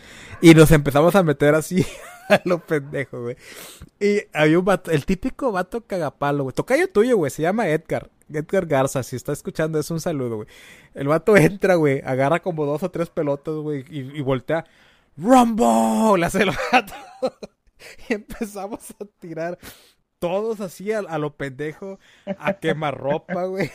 [0.41, 1.85] Y nos empezamos a meter así
[2.29, 3.37] a lo pendejo, güey.
[3.99, 6.53] Y había un vato, el típico vato cagapalo, güey.
[6.53, 8.09] Tocayo tuyo, güey, se llama Edgar.
[8.29, 10.47] Edgar Garza, si está escuchando, es un saludo, güey.
[10.93, 14.65] El vato entra, güey, agarra como dos o tres pelotas, güey, y, voltea.
[15.15, 16.17] ¡Rumbo!
[16.17, 16.93] Le hace el vato.
[18.09, 19.57] y empezamos a tirar
[20.19, 23.71] todos así a, lo pendejo, a quemarropa, güey.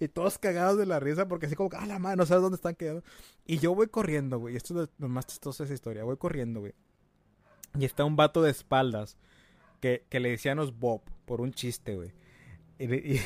[0.00, 2.56] Y, todos cagados de la risa porque así como, ah, la madre, no sabes dónde
[2.56, 3.04] están quedando.
[3.46, 4.56] Y yo voy corriendo, güey.
[4.56, 6.04] Esto es lo más chistoso de esa historia.
[6.04, 6.74] Voy corriendo, güey.
[7.78, 9.16] Y está un vato de espaldas
[9.80, 12.12] que, que le decíamos Bob por un chiste, güey.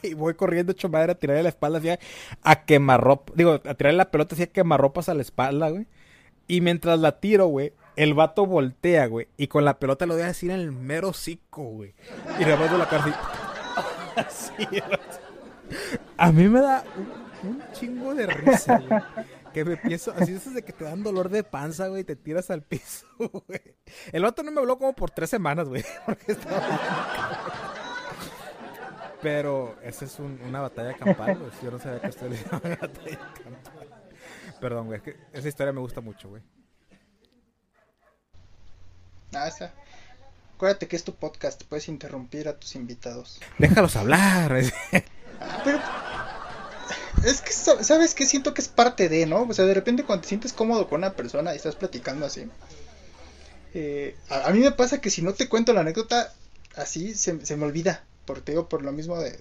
[0.00, 1.88] Y, voy corriendo hecho madre a tirarle la espalda así
[2.42, 3.32] a, quemarropa.
[3.34, 5.88] Digo, a tirarle la pelota así a quemarropas a la espalda, güey.
[6.46, 9.26] Y mientras la tiro, güey, el vato voltea, güey.
[9.36, 11.94] Y con la pelota lo deja así en el mero cico, güey.
[12.38, 13.20] Y de la cara
[14.16, 14.52] así.
[16.16, 16.84] A mí me da
[17.42, 19.02] un, chingo de risa, güey.
[19.52, 22.16] Que me pienso, así es de que te dan dolor de panza, güey, y te
[22.16, 23.76] tiras al piso, güey.
[24.12, 25.84] El vato no me habló como por tres semanas, güey.
[26.06, 27.78] Porque estaba
[29.20, 31.50] pero esa es una batalla campal, güey.
[31.62, 33.88] Yo no sabía que usted le llama batalla campal.
[34.60, 35.00] Perdón, güey.
[35.32, 36.42] esa historia me gusta mucho, güey.
[39.34, 39.72] Ah, esa.
[40.54, 43.40] Acuérdate que es tu podcast, puedes interrumpir a tus invitados.
[43.58, 44.60] Déjalos hablar.
[45.64, 45.78] pero
[47.24, 48.26] es que, ¿sabes qué?
[48.26, 49.42] Siento que es parte de, ¿no?
[49.42, 52.48] O sea, de repente cuando te sientes cómodo con una persona y estás platicando así.
[53.74, 56.32] Eh, a, mí me pasa que si no te cuento la anécdota
[56.76, 59.38] así, se, se me olvida por, te por lo mismo de,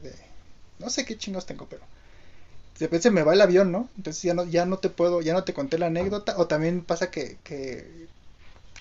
[0.79, 1.83] no sé qué chingos tengo, pero
[2.79, 3.89] de repente se me va el avión, ¿no?
[3.97, 6.83] Entonces ya no, ya no te puedo, ya no te conté la anécdota, o también
[6.83, 8.07] pasa que, que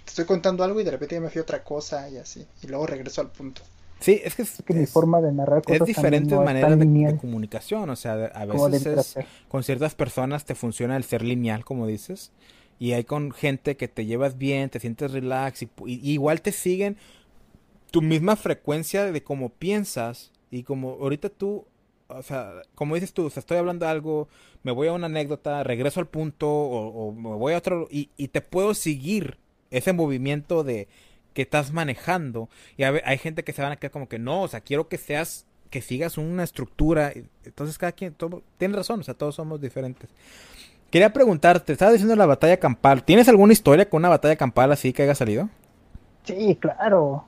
[0.04, 2.46] te estoy contando algo y de repente ya me fui a otra cosa y así,
[2.62, 3.62] y luego regreso al punto.
[4.00, 7.88] Sí, es que, es, que mi forma de narrar cosas es diferentes maneras de, comunicación,
[7.88, 9.16] o sea, a veces
[9.48, 12.30] con ciertas personas te funciona el ser lineal, como dices,
[12.78, 16.98] y hay con gente que te llevas bien, te sientes relax y igual te siguen
[17.90, 21.64] tu misma frecuencia de cómo piensas y como ahorita tú,
[22.08, 24.28] o sea, como dices tú, o sea, estoy hablando de algo,
[24.62, 28.28] me voy a una anécdota, regreso al punto o, me voy a otro y, y,
[28.28, 29.38] te puedo seguir
[29.70, 30.88] ese movimiento de
[31.36, 34.48] que estás manejando y hay, gente que se van a quedar como que no, o
[34.48, 37.12] sea, quiero que seas que sigas una estructura,
[37.44, 38.16] entonces cada quien
[38.56, 40.08] tiene razón, o sea, todos somos diferentes.
[40.90, 44.94] Quería preguntarte, estaba diciendo la batalla campal, ¿tienes alguna historia con una batalla campal así
[44.94, 45.50] que haya salido?
[46.24, 47.24] Sí, claro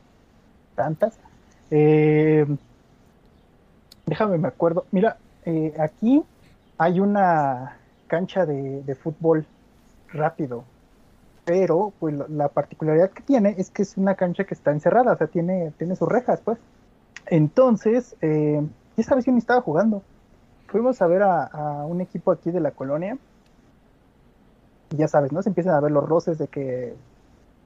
[0.79, 1.19] tantas.
[1.73, 2.47] Eh,
[4.07, 4.87] déjame, me acuerdo.
[4.93, 6.23] Mira, eh, aquí
[6.79, 9.45] hay una cancha de, fútbol
[10.13, 10.65] rápido,
[11.49, 15.17] pero pues la particularidad que tiene es que es una cancha que está encerrada, o
[15.17, 16.59] sea, tiene, tiene sus rejas, pues.
[17.25, 18.61] Entonces, eh,
[18.99, 20.03] esta vez yo ni estaba jugando.
[20.67, 23.17] Fuimos a ver a, a, un equipo aquí de la colonia.
[24.91, 25.43] Y ya sabes, ¿no?
[25.43, 26.95] Se empiezan a ver los roces de que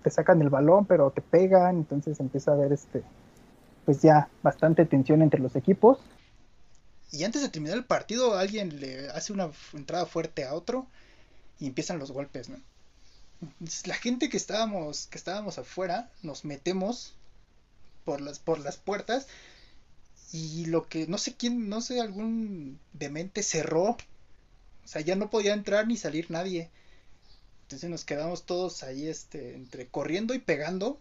[0.04, 3.02] te sacan el balón, pero te pegan, entonces empieza a haber este,
[3.84, 5.98] pues ya bastante tensión entre los equipos.
[7.10, 10.86] Y antes de terminar el partido, alguien le hace una entrada fuerte a otro
[11.58, 12.58] y empiezan los golpes, ¿no?
[13.86, 17.14] La gente que estábamos, que estábamos afuera, nos metemos
[18.04, 19.26] por las, por las puertas
[20.32, 23.90] y lo que, no sé quién, no sé, algún demente cerró.
[23.90, 23.98] O
[24.88, 26.70] sea, ya no podía entrar ni salir nadie.
[27.62, 30.98] Entonces nos quedamos todos ahí, este, entre corriendo y pegando.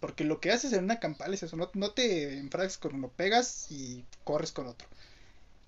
[0.00, 3.08] Porque lo que haces en una campal es eso, no, no te enfrascas con uno,
[3.08, 4.88] pegas y corres con otro.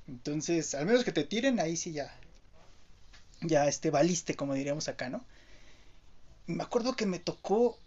[0.09, 2.15] Entonces, al menos que te tiren, ahí sí ya,
[3.41, 5.25] ya este, valiste, como diríamos acá, ¿no?
[6.47, 7.79] Me acuerdo que me tocó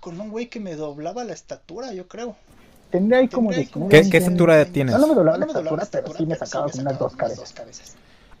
[0.00, 2.36] con un güey que me doblaba la estatura, yo creo.
[2.90, 3.50] Tendría ahí como...
[3.50, 4.94] ¿Qué, estatura tienes?
[4.94, 7.54] No, no me doblaba la estatura, pero sí me sacaba con unas dos cabezas.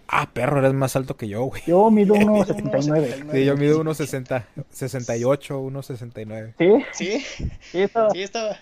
[0.08, 1.62] Ah, perro, eres más alto que yo, güey.
[1.66, 3.32] Yo mido 1,79.
[3.32, 4.44] Sí, yo mido 1,60.
[4.70, 6.54] 68, 1,69.
[6.58, 6.84] ¿Sí?
[6.92, 7.26] Sí.
[7.72, 8.10] Sí, estaba.
[8.10, 8.56] Sí, estaba.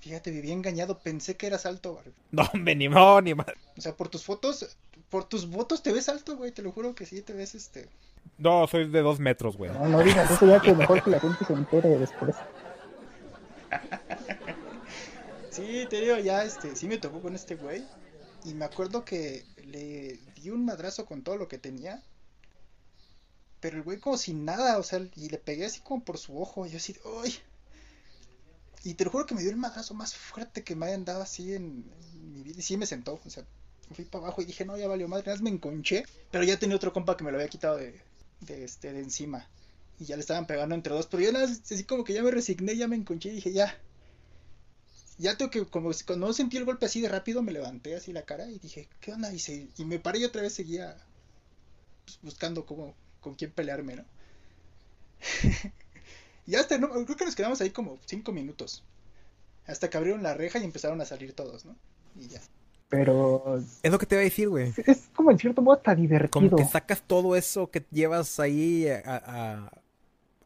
[0.00, 2.14] Fíjate, viví engañado, pensé que eras alto, güey.
[2.30, 3.48] No, hombre, ni más, ni más.
[3.76, 4.76] O sea, por tus fotos,
[5.10, 7.88] por tus votos te ves alto, güey, te lo juro que sí, te ves este...
[8.38, 9.70] No, soy de dos metros, güey.
[9.70, 12.34] No, no digas eso ya que mejor que la gente se entere después.
[15.50, 17.84] sí, te digo, ya, este, sí me tocó con este güey.
[18.44, 22.02] Y me acuerdo que le di un madrazo con todo lo que tenía.
[23.60, 26.40] Pero el güey como sin nada, o sea, y le pegué así como por su
[26.40, 26.66] ojo.
[26.66, 27.34] Y yo así, ¡ay!
[28.84, 31.22] Y te lo juro que me dio el madrazo más fuerte que me hayan dado
[31.22, 31.90] así en,
[32.32, 32.56] mi vida.
[32.58, 33.44] Y sí me sentó, o sea,
[33.94, 35.36] fui para abajo y dije, no, ya valió madre.
[35.40, 36.04] Me enconché.
[36.30, 38.00] Pero ya tenía otro compa que me lo había quitado de,
[38.40, 39.48] de, este, de encima.
[39.98, 41.06] Y ya le estaban pegando entre dos.
[41.06, 43.78] Pero yo nada, así como que ya me resigné, ya me enconché y dije, ya,
[45.18, 48.22] ya tengo que, como cuando sentí el golpe así de rápido, me levanté así la
[48.22, 49.32] cara y dije, ¿qué onda?
[49.32, 50.96] Y, y me paré y otra vez seguía
[52.04, 54.04] pues, buscando cómo, con quién pelearme, ¿no?
[56.46, 58.84] y hasta, no, creo que nos quedamos ahí como cinco minutos.
[59.66, 61.76] Hasta que abrieron la reja y empezaron a salir todos, ¿no?
[62.14, 62.40] Y ya.
[62.88, 63.60] Pero.
[63.82, 64.72] Es lo que te iba a decir, güey.
[64.86, 66.30] Es, como en cierto modo hasta divertido.
[66.30, 69.70] Como que sacas todo eso que llevas ahí a,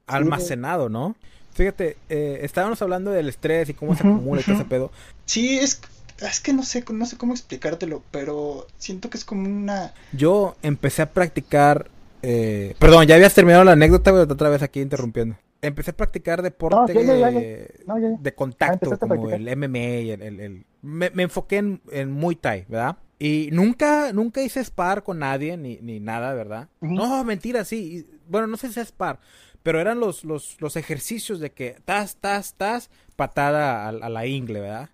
[0.07, 1.17] almacenado, ¿no?
[1.53, 4.91] Fíjate, eh, estábamos hablando del estrés y cómo se acumula y todo ese pedo.
[5.27, 5.81] Sí, es,
[6.21, 9.93] es que no sé, no sé cómo explicártelo, pero siento que es como una...
[10.13, 11.91] Yo empecé a practicar...
[12.23, 15.37] Eh, perdón, ya habías terminado la anécdota, pero otra vez aquí interrumpiendo.
[15.63, 22.11] Empecé a practicar deporte de contacto, como el MMA, el, el, Me, enfoqué en, en
[22.11, 22.97] Muay Thai, ¿verdad?
[23.19, 26.69] Y nunca, nunca hice spar con nadie, ni, ni nada, ¿verdad?
[26.81, 28.07] No, mentira, sí.
[28.27, 29.21] Bueno, no sé si es spar,
[29.63, 34.61] pero eran los, los, los ejercicios de que tas, tas, tas, patada a, la ingle,
[34.61, 34.91] ¿verdad?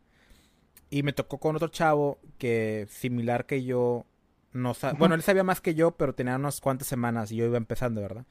[0.91, 4.07] Y me tocó con otro chavo que similar que yo,
[4.53, 7.57] no bueno, él sabía más que yo, pero tenía unas cuantas semanas y yo iba
[7.57, 8.25] empezando, ¿verdad?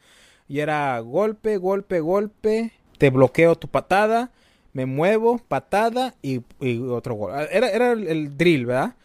[0.50, 4.32] Y era golpe, golpe, golpe, te bloqueo tu patada,
[4.76, 6.42] me muevo, patada y,
[6.90, 7.32] otro gol.
[7.50, 8.98] Era, era el, drill, ¿verdad?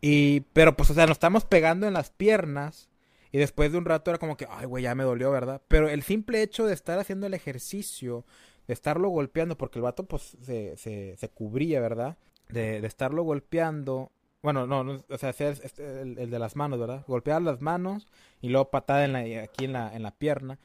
[0.00, 2.88] Y, pero pues, o sea, nos estamos pegando en las piernas.
[3.32, 5.60] Y después de un rato era como que, ay, güey, ya me dolió, ¿verdad?
[5.66, 8.24] Pero el simple hecho de estar haciendo el ejercicio,
[8.68, 12.16] de estarlo golpeando, porque el vato, pues, se, se, se cubría, ¿verdad?
[12.48, 14.12] De, de, estarlo golpeando.
[14.40, 17.04] Bueno, no, o sea, el, el, de las manos, ¿verdad?
[17.08, 18.06] Golpear las manos
[18.40, 20.60] y luego patada en la, aquí en la, en la pierna,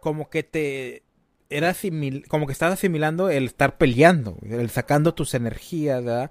[0.00, 1.02] como que te
[1.50, 6.30] era asimil, como que estás asimilando el estar peleando, el sacando tus energías, ¿verdad?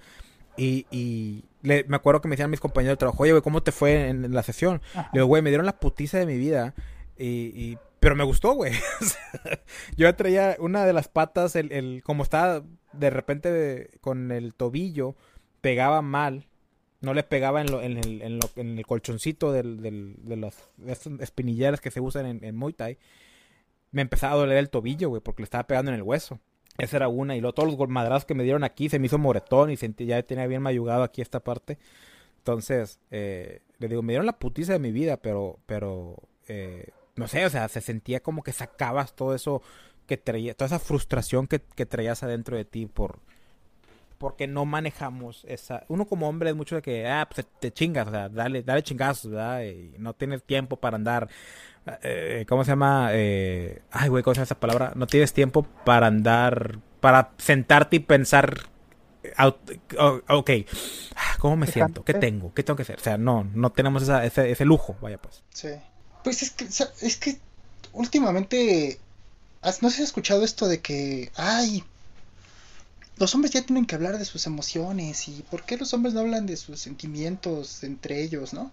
[0.58, 3.62] Y, y le, me acuerdo que me decían mis compañeros de trabajo, oye, güey, ¿cómo
[3.62, 4.82] te fue en, la sesión?
[4.96, 6.74] Le digo, güey, me dieron la putiza de mi vida
[7.18, 8.74] y, y pero me gustó, güey.
[9.98, 12.64] yo traía una de las patas, el, el como estaba
[12.94, 15.16] de repente con el tobillo,
[15.62, 16.50] pegaba mal
[17.02, 20.36] no le pegaba en, lo, en, el, en, lo, en el colchoncito del, del, de
[20.36, 20.70] las
[21.20, 22.98] espinilleras que se usan en, en Muay Thai,
[23.92, 26.40] me empezaba a doler el tobillo, güey, porque le estaba pegando en el hueso.
[26.78, 27.36] Esa era una.
[27.36, 30.06] Y luego todos los madrazos que me dieron aquí se me hizo moretón y sentí,
[30.06, 31.78] ya tenía bien mayugado aquí esta parte.
[32.38, 36.16] Entonces, eh, le digo, me dieron la putiza de mi vida, pero, pero,
[36.48, 39.62] eh, no sé, o sea, se sentía como que sacabas todo eso
[40.08, 43.20] que traía, toda esa frustración que, que traías adentro de ti por,
[44.20, 45.84] porque no manejamos esa.
[45.88, 48.84] Uno como hombre es mucho de que, ah, pues te chingas, o sea, dale, dale
[48.84, 49.64] chingazos, ¿verdad?
[49.64, 51.30] Y no tienes tiempo para andar.
[52.04, 53.10] Eh, ¿Cómo se llama?
[53.14, 54.92] Eh, ay, güey, ¿cómo se llama esa palabra?
[54.96, 58.68] No tienes tiempo para andar, para sentarte y pensar.
[60.28, 60.52] ok,
[61.40, 62.04] ¿cómo me siento?
[62.04, 62.54] ¿Qué tengo?
[62.54, 63.00] ¿Qué tengo que hacer?
[63.00, 65.44] O sea, no, no tenemos esa, ese, ese lujo, vaya pues.
[65.50, 65.70] Sí.
[66.24, 67.40] Pues es que, es que
[67.94, 69.00] últimamente,
[69.82, 71.84] no se ha escuchado esto de que, ay,
[73.20, 76.22] los hombres ya tienen que hablar de sus emociones y por qué los hombres no
[76.22, 78.72] hablan de sus sentimientos entre ellos, ¿no?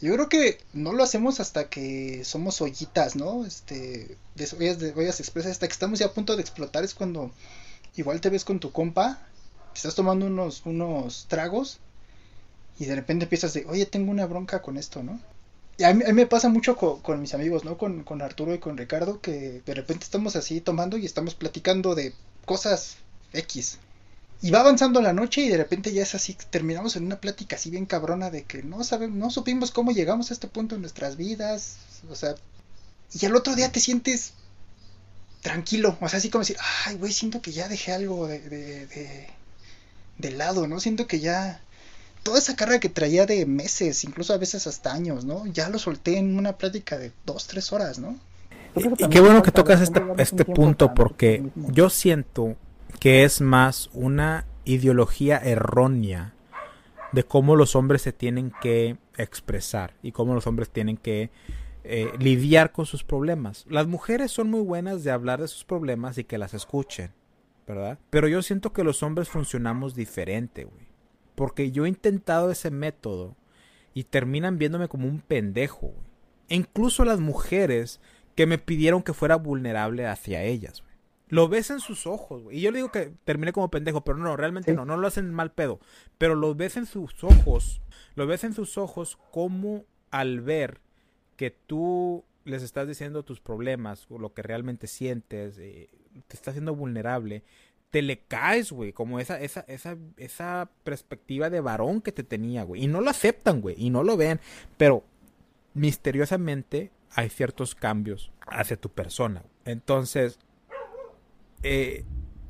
[0.00, 3.44] Yo creo que no lo hacemos hasta que somos ollitas, ¿no?
[3.44, 6.94] Este, de ollas, de ollas expresas, hasta que estamos ya a punto de explotar es
[6.94, 7.32] cuando
[7.96, 9.18] igual te ves con tu compa,
[9.74, 11.80] estás tomando unos, unos tragos
[12.78, 15.20] y de repente empiezas de, oye, tengo una bronca con esto, ¿no?
[15.78, 17.76] Y a mí, me pasa mucho con, con mis amigos, ¿no?
[17.76, 21.96] Con, con Arturo y con Ricardo, que de repente estamos así tomando y estamos platicando
[21.96, 22.98] de cosas
[23.32, 23.78] X.
[24.40, 27.56] Y va avanzando la noche y de repente ya es así, terminamos en una plática
[27.56, 30.80] así bien cabrona de que no sabemos, no supimos cómo llegamos a este punto en
[30.80, 31.76] nuestras vidas,
[32.08, 32.36] o sea,
[33.12, 34.34] y al otro día te sientes
[35.42, 36.56] tranquilo, o sea, así como decir,
[36.86, 39.26] ay, güey, siento que ya dejé algo de, de,
[40.18, 40.78] de, lado, ¿no?
[40.78, 41.60] Siento que ya
[42.22, 45.46] toda esa carga que traía de meses, incluso a veces hasta años, ¿no?
[45.46, 48.16] Ya lo solté en una plática de dos, tres horas, ¿no?
[48.76, 52.56] Y qué bueno que tocas este, este punto porque yo siento
[53.00, 56.34] que es más una ideología errónea
[57.12, 61.30] de cómo los hombres se tienen que expresar y cómo los hombres tienen que
[61.84, 63.64] eh, lidiar con sus problemas.
[63.68, 67.12] Las mujeres son muy buenas de hablar de sus problemas y que las escuchen,
[67.66, 67.98] ¿verdad?
[68.10, 70.88] Pero yo siento que los hombres funcionamos diferente, güey.
[71.34, 73.36] Porque yo he intentado ese método
[73.94, 76.08] y terminan viéndome como un pendejo, güey.
[76.50, 78.00] E incluso las mujeres
[78.34, 80.82] que me pidieron que fuera vulnerable hacia ellas,
[81.28, 82.58] lo ves en sus ojos, güey.
[82.58, 85.32] Y yo le digo que termine como pendejo, pero no, realmente no, no lo hacen
[85.32, 85.80] mal pedo.
[86.16, 87.82] Pero lo ves en sus ojos,
[88.14, 90.80] lo ves en sus ojos como al ver
[91.36, 95.90] que tú les estás diciendo tus problemas, o lo que realmente sientes, eh,
[96.26, 97.44] te estás haciendo vulnerable,
[97.90, 102.64] te le caes, güey, como esa, esa, esa, esa perspectiva de varón que te tenía,
[102.64, 102.84] güey.
[102.84, 104.40] Y no lo aceptan, güey, y no lo ven,
[104.76, 105.04] pero
[105.74, 109.44] misteriosamente hay ciertos cambios hacia tu persona.
[109.64, 110.38] Entonces,
[111.62, 112.04] eh,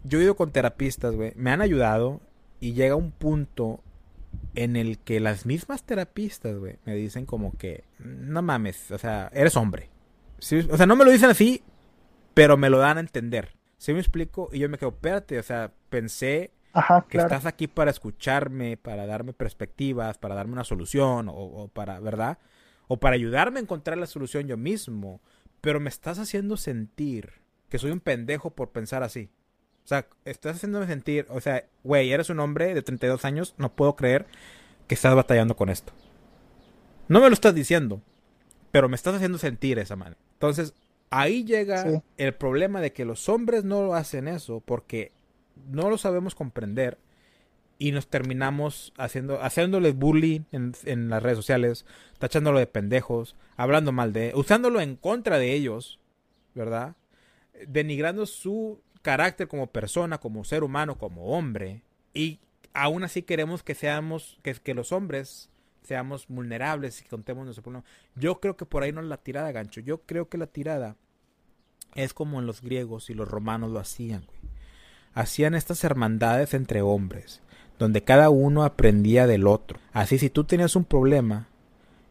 [0.05, 2.21] yo he ido con terapistas, güey, me han ayudado
[2.61, 3.81] y llega un punto
[4.55, 9.31] en el que las mismas terapistas, güey, me dicen como que, no mames, o sea,
[9.33, 9.91] eres hombre.
[10.71, 11.63] O sea, no me lo dicen así,
[12.35, 13.57] pero me lo dan a entender.
[13.77, 14.49] ¿Sí me explico?
[14.53, 16.53] Y yo me quedo, espérate, o sea, pensé
[17.09, 22.39] que estás aquí para escucharme, para darme perspectivas, para darme una solución, o, para, ¿verdad?
[22.87, 25.21] O para ayudarme a encontrar la solución yo mismo.
[25.61, 27.38] Pero me estás haciendo sentir
[27.69, 29.31] que soy un pendejo por pensar así.
[29.85, 33.75] O sea, estás haciéndome sentir, o sea, güey, eres un hombre de 32 años, no
[33.75, 34.27] puedo creer
[34.87, 35.93] que estás batallando con esto.
[37.09, 38.03] No me lo estás diciendo,
[38.71, 40.21] pero me estás haciendo sentir esa manera.
[40.35, 40.75] Entonces,
[41.11, 45.13] ahí llega el problema de que los hombres no lo hacen eso porque
[45.71, 46.99] no lo sabemos comprender
[47.79, 51.87] y nos terminamos haciendo, haciéndoles bullying en, las redes sociales,
[52.19, 56.01] tachándolo de pendejos, hablando mal de, usándolo en contra de ellos,
[56.55, 56.97] ¿verdad?
[57.67, 61.83] Denigrando su carácter como persona, como ser humano, como hombre,
[62.15, 62.41] y
[62.75, 65.51] aún así queremos que seamos, que, los hombres
[65.83, 67.85] seamos vulnerables y contemos nuestro problema.
[68.15, 69.81] Yo creo que por ahí no es la tirada, gancho.
[69.81, 70.97] Yo creo que la tirada
[71.95, 74.39] es como en los griegos y los romanos lo hacían, güey
[75.19, 77.41] hacían estas hermandades entre hombres,
[77.79, 79.81] donde cada uno aprendía del otro.
[79.93, 81.49] Así si tú tenías un problema,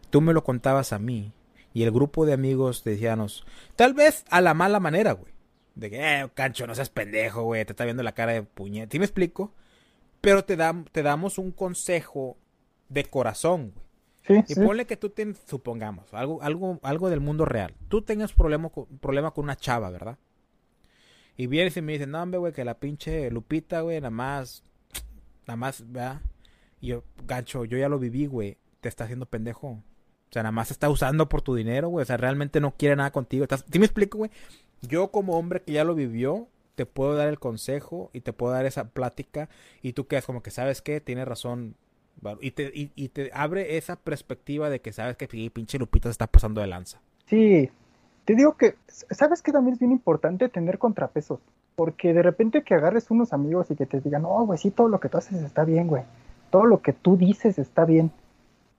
[0.09, 1.31] tú me lo contabas a mí,
[1.73, 3.45] y el grupo de amigos decíanos,
[3.77, 5.31] tal vez a la mala manera, güey.
[5.77, 8.91] De que, eh, cancho, no seas pendejo, güey, te está viendo la cara de puñet.
[8.91, 9.53] ¿Sí me explico?
[10.21, 10.57] Pero te,
[10.91, 12.35] te damos un consejo
[12.89, 13.73] de corazón,
[14.27, 14.43] güey.
[14.47, 17.75] y ponle que tú tienes, supongamos, algo, algo, algo del mundo real.
[17.89, 20.17] Tú tengas problema, problema con una chava, ¿verdad?
[21.37, 24.63] Y viene y me dice, no, hombre, güey, que la pinche Lupita, güey, nada más,
[25.45, 26.21] nada más, ¿verdad?
[26.81, 29.67] Y yo, gancho, yo ya lo viví, güey, te está haciendo pendejo.
[29.67, 29.83] O
[30.31, 32.01] sea, nada más está usando por tu dinero, güey.
[32.01, 33.43] O sea, realmente no quiere nada contigo.
[33.43, 33.63] ¿Estás...
[33.71, 34.31] ¿Sí me explico, güey?
[34.81, 38.53] Yo como hombre que ya lo vivió, te puedo dar el consejo y te puedo
[38.53, 39.49] dar esa plática
[39.81, 41.75] y tú quedas como que sabes que tienes razón
[42.41, 46.27] y te, y, te abre esa perspectiva de que sabes que pinche Lupita se está
[46.27, 46.99] pasando de lanza.
[47.25, 47.69] Sí,
[48.25, 51.39] te digo que, ¿sabes que también es bien importante tener contrapesos?
[51.75, 54.87] Porque de repente que agarres unos amigos y que te digan, no, güey, sí, todo
[54.87, 56.03] lo que tú haces está bien, güey.
[56.49, 58.11] Todo lo que tú dices está bien.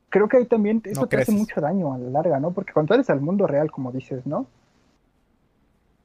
[0.08, 2.50] Creo que ahí también eso te hace mucho daño a la larga, ¿no?
[2.52, 4.46] Porque cuando sales al mundo real, como dices, ¿no?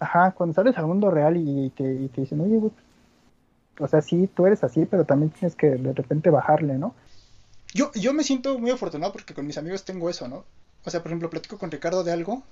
[0.04, 2.74] Ajá, cuando sales al mundo real y te, y te dicen, oye, güey,
[3.80, 6.94] o sea, sí, tú eres así, pero también tienes que de repente bajarle, ¿no?
[7.74, 10.44] Yo, yo me siento muy afortunado porque con mis amigos tengo eso, ¿no?
[10.84, 12.44] O sea, por ejemplo, platico con Ricardo de algo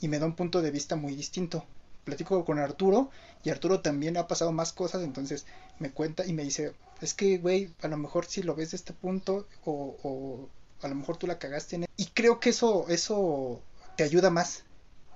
[0.00, 1.64] y me da un punto de vista muy distinto.
[2.04, 3.10] Platico con Arturo
[3.42, 5.46] y Arturo también ha pasado más cosas, entonces
[5.80, 8.76] me cuenta y me dice, es que, güey, a lo mejor si lo ves de
[8.76, 10.48] este punto o,
[10.80, 11.88] a lo mejor tú la cagaste en él.
[11.96, 13.60] Y creo que eso, eso
[13.96, 14.62] te ayuda más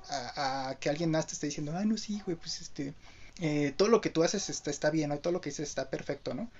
[0.08, 2.94] a, que alguien más te esté diciendo, ah, no, sí, güey, pues este,
[3.40, 5.18] eh, todo lo que tú haces está, está bien, ¿no?
[5.18, 6.50] todo lo que dices está perfecto, ¿no?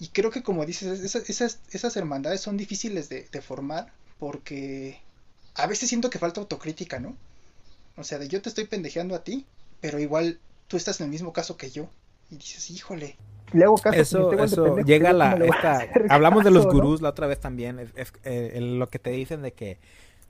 [0.00, 5.00] Y creo que como dices, esas, esas, esas hermandades son difíciles de, de formar porque
[5.54, 7.16] a veces siento que falta autocrítica, ¿no?
[7.96, 9.46] O sea, de yo te estoy pendejeando a ti,
[9.80, 11.88] pero igual tú estás en el mismo caso que yo.
[12.30, 13.16] Y dices, híjole.
[13.52, 15.34] Le hago caso, eso, eso llega la.
[15.34, 17.78] Esta, hablamos de los gurús la otra vez también.
[17.94, 19.78] Es, eh, lo que te dicen de que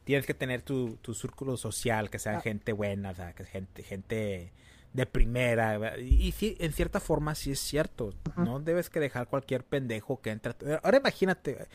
[0.07, 2.41] tienes que tener tu, tu círculo social, que sea ah.
[2.41, 4.53] gente buena, o sea, que gente, gente
[4.93, 5.99] de primera.
[5.99, 8.15] Y, sí, en cierta forma sí es cierto.
[8.37, 10.55] No debes que dejar cualquier pendejo que entre.
[10.85, 11.67] Ahora imagínate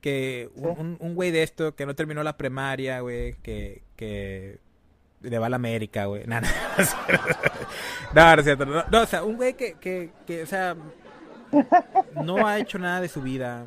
[0.00, 4.60] que un, un güey de esto que no terminó la primaria, güey, que, que
[5.20, 6.28] le va a la América, güey.
[6.28, 6.46] No, no,
[8.14, 8.66] no, no, es cierto.
[8.66, 10.76] No, o sea, un güey que, que, que, o sea,
[12.24, 13.66] no ha hecho nada de su vida.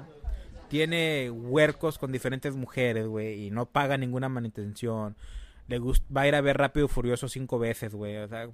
[0.71, 5.17] Tiene huercos con diferentes mujeres, güey, y no paga ninguna manutención.
[5.67, 8.15] Le gusta, va a ir a ver Rápido y Furioso cinco veces, güey.
[8.15, 8.49] O sea,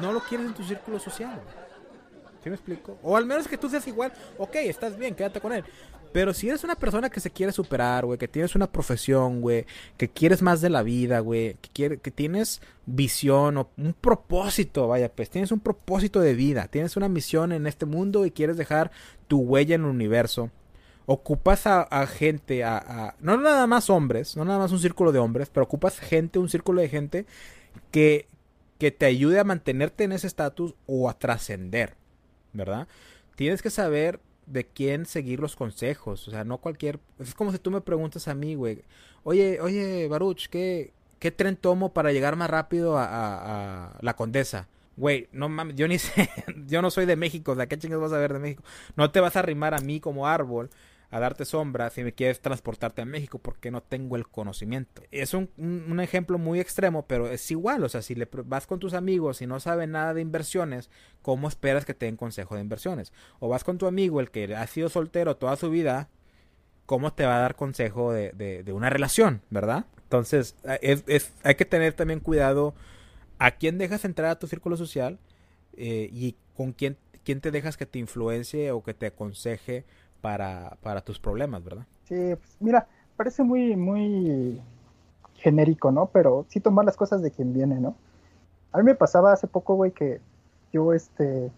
[0.00, 1.40] no lo quieres en tu círculo social,
[2.44, 2.96] ¿Sí me explico?
[3.02, 4.12] O al menos que tú seas igual.
[4.38, 5.64] Ok, estás bien, quédate con él.
[6.12, 9.66] Pero si eres una persona que se quiere superar, güey, que tienes una profesión, güey,
[9.96, 15.10] que quieres más de la vida, güey, que, que tienes visión o un propósito, vaya,
[15.10, 18.90] pues tienes un propósito de vida, tienes una misión en este mundo y quieres dejar
[19.28, 20.50] tu huella en el universo,
[21.06, 25.48] ocupas a, gente, a, no nada más hombres, no nada más un círculo de hombres,
[25.48, 27.26] pero ocupas gente, un círculo de gente
[27.92, 28.26] que,
[28.78, 31.94] que te ayude a mantenerte en ese estatus o a trascender,
[32.52, 32.88] ¿verdad?
[33.36, 36.26] Tienes que saber de quién seguir los consejos.
[36.28, 37.00] O sea, no cualquier.
[37.18, 38.82] Es como si tú me preguntas a mí, güey.
[39.24, 44.68] Oye, oye, Baruch, ¿qué, ¿qué tren tomo para llegar más rápido a, a, la Condesa?
[44.96, 46.30] Güey, no mames, yo ni sé.
[46.66, 47.54] yo no soy de México.
[47.54, 48.62] Sea, ¿qué chingas vas a ver de México?
[48.96, 50.70] No te vas a arrimar a mí como árbol
[51.10, 55.02] a darte sombra si me quieres transportarte a México porque no tengo el conocimiento.
[55.10, 58.78] Es un, un, ejemplo muy extremo, pero es igual, o sea, si le vas con
[58.78, 60.90] tus amigos y no saben nada de inversiones,
[61.22, 63.12] ¿cómo esperas que te den consejo de inversiones?
[63.38, 66.08] O vas con tu amigo, el que ha sido soltero toda su vida,
[66.86, 69.86] ¿cómo te va a dar consejo de, de, de una relación, verdad?
[70.02, 72.74] Entonces, es, es, hay que tener también cuidado
[73.38, 75.18] a quién dejas entrar a tu círculo social
[75.76, 79.84] eh, y con quién, quién te dejas que te influencie o que te aconseje
[80.26, 81.84] para, para tus problemas, ¿verdad?
[82.08, 84.60] Sí, pues mira, parece muy, muy
[85.36, 86.06] genérico, ¿no?
[86.06, 87.94] Pero sí tomar las cosas de quien viene, ¿no?
[88.72, 90.20] A mí me pasaba hace poco, güey, que
[90.72, 91.52] yo, este,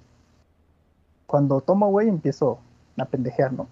[1.27, 2.59] cuando tomo, güey, empiezo
[2.99, 3.69] a pendejear, ¿no?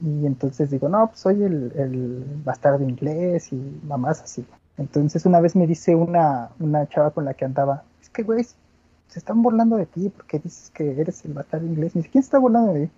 [0.00, 4.44] Y entonces digo, no, pues soy el, el bastardo inglés y mamás así.
[4.76, 8.42] Entonces una vez me dice una, una chava con la que andaba, es que, güey,
[8.42, 11.94] se están burlando de ti porque dices que eres el bastardo inglés.
[11.94, 12.90] Me dice, ¿quién está burlando de mí?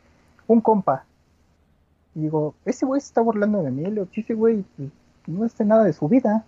[0.47, 1.05] Un compa.
[2.15, 3.85] Y digo, ese güey se está burlando de mí.
[3.85, 4.91] Le ese güey pues,
[5.27, 6.45] no hace nada de su vida.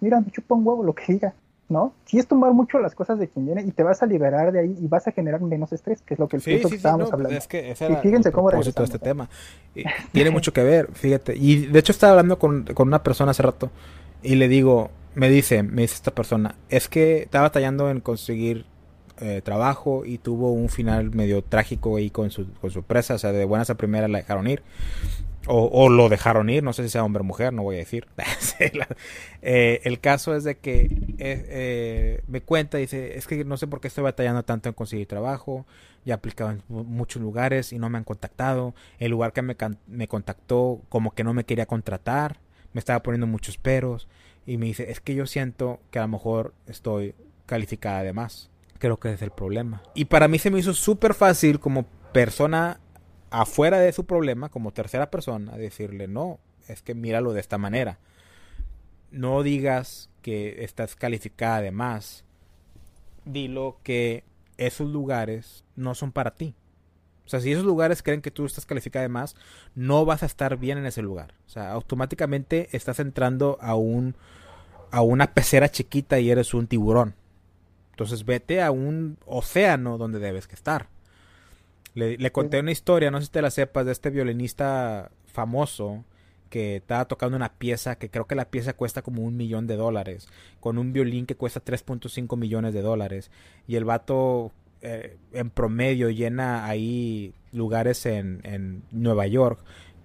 [0.00, 1.34] Mira, me chupa un huevo lo que diga.
[1.70, 1.94] ¿no?
[2.04, 4.58] Sí es tomar mucho las cosas de quien viene y te vas a liberar de
[4.58, 7.12] ahí y vas a generar menos estrés, que es lo que, el sí, que estábamos
[7.12, 7.38] hablando.
[7.38, 8.98] Es que ese fíjense cómo este ¿eh?
[8.98, 9.28] tema.
[10.12, 11.36] tiene mucho que ver, fíjate.
[11.36, 13.70] Y de hecho estaba hablando con, con, una persona hace rato
[14.20, 18.66] y le digo, me dice, me dice esta persona, es que estaba batallando en conseguir
[19.20, 23.18] eh, trabajo y tuvo un final medio trágico ahí con su, con su empresa, o
[23.18, 24.62] sea, de buenas a primera la dejaron ir.
[25.46, 28.06] O, lo dejaron ir, no sé si sea hombre o mujer, no voy a decir.
[29.42, 33.66] Eh, el caso es de que eh, eh, me cuenta, dice, es que no sé
[33.66, 35.64] por qué estoy batallando tanto en conseguir trabajo,
[36.04, 39.56] ya he aplicado en muchos lugares y no me han contactado, el lugar que me,
[39.86, 42.38] me contactó como que no me quería contratar,
[42.74, 44.08] me estaba poniendo muchos peros
[44.44, 47.14] y me dice, es que yo siento que a lo mejor estoy
[47.46, 48.50] calificada de más,
[48.80, 49.82] creo que es el problema.
[49.94, 52.80] Y para mí se me hizo súper fácil como persona
[53.30, 58.00] afuera de su problema, como tercera persona, decirle, no, es que míralo de esta manera.
[59.12, 62.24] No digas que estás calificada de más.
[63.24, 64.24] Dilo que
[64.56, 66.54] esos lugares no son para ti.
[67.26, 69.36] O sea, si esos lugares creen que tú estás calificada de más,
[69.76, 71.34] no vas a estar bien en ese lugar.
[71.46, 74.16] O sea, automáticamente estás entrando a un
[74.90, 77.14] a una pecera chiquita y eres un tiburón.
[78.00, 80.88] Entonces vete a un océano donde debes que estar.
[81.92, 86.06] Le, conté una historia, no sé si te la sepas, de este violinista famoso
[86.48, 89.76] que estaba tocando una pieza que creo que la pieza cuesta como un millón de
[89.76, 90.28] dólares,
[90.60, 93.30] con un violín que cuesta 3.5 millones de dólares.
[93.68, 99.60] Y el vato eh, en promedio llena ahí lugares en, en Nueva York,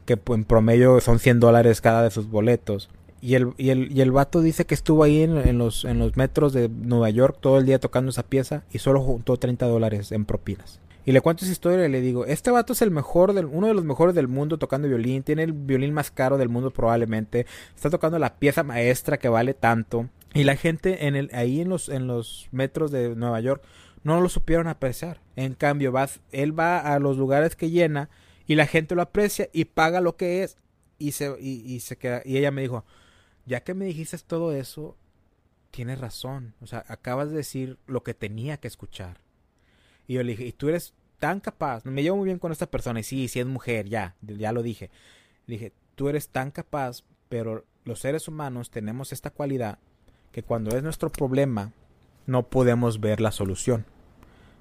[0.06, 2.90] que en promedio son 100 dólares cada de sus boletos.
[3.22, 6.16] Y el, y el, y el vato dice que estuvo ahí en, los, en los
[6.16, 10.12] metros de Nueva York todo el día tocando esa pieza y solo juntó 30 dólares
[10.12, 10.80] en propinas.
[11.06, 13.68] Y le cuento esa historia y le digo, este vato es el mejor, del, uno
[13.68, 17.46] de los mejores del mundo tocando violín, tiene el violín más caro del mundo probablemente,
[17.76, 20.10] está tocando la pieza maestra que vale tanto.
[20.34, 23.64] Y la gente en el, ahí en los, en los metros de Nueva York
[24.04, 25.20] no lo supieron apreciar.
[25.36, 28.10] En cambio, vas, él va a los lugares que llena
[28.48, 30.58] y la gente lo aprecia y paga lo que es
[30.98, 32.22] y se, y, se queda.
[32.26, 32.84] Y ella me dijo,
[33.46, 34.96] ya que me dijiste todo eso,
[35.72, 36.54] tienes razón.
[36.62, 39.20] O sea, acabas de decir lo que tenía que escuchar.
[40.08, 41.86] Y yo le dije, ¿y tú eres tan capaz?
[41.86, 43.00] Me llevo muy bien con esta persona.
[43.00, 44.90] Y sí, sí es mujer, ya, ya lo dije.
[45.48, 49.80] Dije, tú eres tan capaz, pero los seres humanos tenemos esta cualidad
[50.32, 51.72] que cuando es nuestro problema,
[52.26, 53.86] no podemos ver la solución.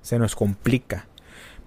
[0.02, 1.08] Se nos complica.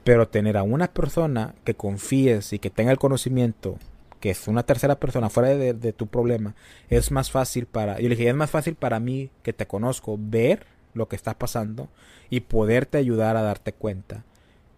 [0.03, 3.77] Pero tener a una persona que confíes y que tenga el conocimiento,
[4.19, 6.55] que es una tercera persona fuera de, de tu problema,
[6.89, 7.99] es más fácil para...
[7.99, 11.37] Yo le dije, es más fácil para mí que te conozco ver lo que está
[11.37, 11.89] pasando
[12.29, 14.23] y poderte ayudar a darte cuenta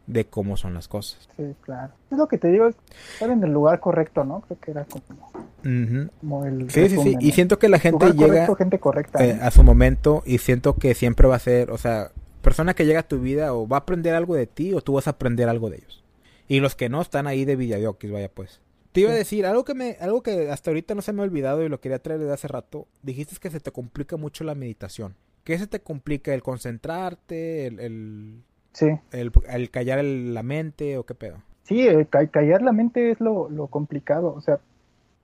[0.09, 1.29] de cómo son las cosas.
[1.37, 1.93] Sí, claro.
[2.11, 4.41] Es lo que te digo, estar en el lugar correcto, ¿no?
[4.41, 6.69] Creo que era como, el...
[6.71, 7.15] Sí, sí, sí.
[7.19, 10.95] Y siento que la gente llega gente correcta, eh, a su momento y siento que
[10.95, 12.11] siempre va a ser, o sea,
[12.41, 14.93] persona que llega a tu vida o va a aprender algo de ti o tú
[14.93, 16.03] vas a aprender algo de ellos.
[16.47, 18.61] Y los que no están ahí de Villadioquis, vaya pues.
[18.91, 21.25] Te iba a decir algo que me, algo que hasta ahorita no se me ha
[21.25, 22.87] olvidado y lo quería traer desde hace rato.
[23.03, 25.15] Dijiste que se te complica mucho la meditación.
[25.43, 26.33] ¿Qué se te complica?
[26.33, 27.67] ¿El concentrarte?
[27.67, 28.87] ¿El, el, sí.
[29.11, 31.37] el, callar la mente o qué pedo?
[31.63, 31.87] Sí,
[32.31, 34.33] callar la mente es lo, lo complicado.
[34.33, 34.59] O sea,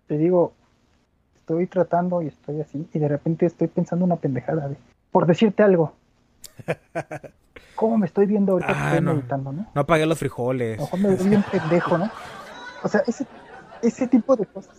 [0.08, 0.54] te digo,
[1.36, 4.70] estoy tratando y estoy así y de repente estoy pensando una pendejada.
[5.12, 5.94] por decirte algo.
[7.76, 9.68] ¿Cómo me estoy viendo ahorita que ah, estoy meditando, no?
[9.74, 10.80] No apagué los frijoles.
[10.80, 12.10] Ojo, me veo bien pendejo, ¿no?
[12.84, 13.26] O sea, ese,
[13.82, 14.76] ese tipo de cosas.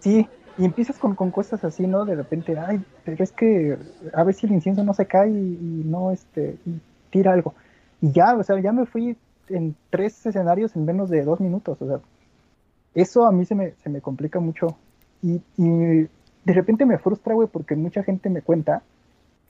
[0.00, 0.28] Sí,
[0.58, 2.04] y empiezas con, con cosas así, ¿no?
[2.04, 3.76] De repente, ay, pero es que
[4.14, 6.80] a ver si el incienso no se cae y, no, este, y
[7.10, 7.54] tira algo.
[8.00, 9.16] Y ya, o sea, ya me fui
[9.48, 12.00] en tres escenarios en menos de dos minutos, o sea,
[12.94, 14.76] eso a mí se me, se me complica mucho.
[15.22, 16.08] Y, y
[16.44, 18.82] de repente me frustra, güey, porque mucha gente me cuenta,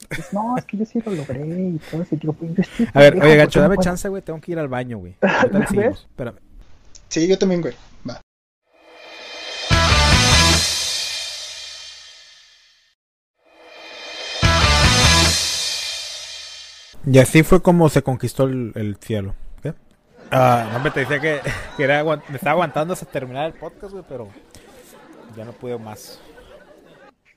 [0.08, 2.32] pues, no, es que yo sí lo logré y todo ese tipo.
[2.32, 5.14] Pues, a ver, oye, gacho, dame chance, güey, tengo que ir al baño, güey.
[5.22, 6.38] Espérame.
[7.08, 7.74] Sí, yo también, güey.
[17.06, 19.36] Y así fue como se conquistó el, cielo.
[19.62, 19.74] ¿Qué?
[20.32, 21.40] Ah, no, me te decía que,
[21.78, 24.28] me estaba aguantando hasta terminar el podcast, güey, pero
[25.36, 26.20] ya no pude más.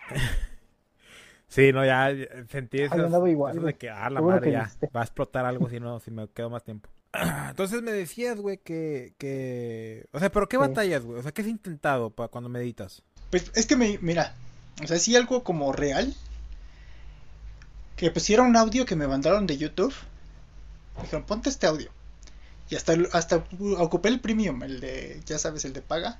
[1.48, 2.12] sí, no, ya
[2.50, 6.00] sentí eso, igual, de que, ah, la madre, ya, va a explotar algo si no,
[6.00, 6.90] si me quedo más tiempo.
[7.50, 10.08] Entonces me decías, güey, que, que...
[10.12, 11.20] O sea, pero ¿qué batallas, güey?
[11.20, 13.04] O sea, ¿qué has intentado para cuando meditas?
[13.30, 14.34] Pues es que me, mira,
[14.84, 16.16] o sea, sí algo como real,
[18.00, 19.94] que pues era un audio que me mandaron de YouTube.
[20.96, 21.92] Me dijeron, ponte este audio.
[22.70, 23.44] Y hasta, hasta
[23.78, 26.18] ocupé el premium, el de, ya sabes, el de paga,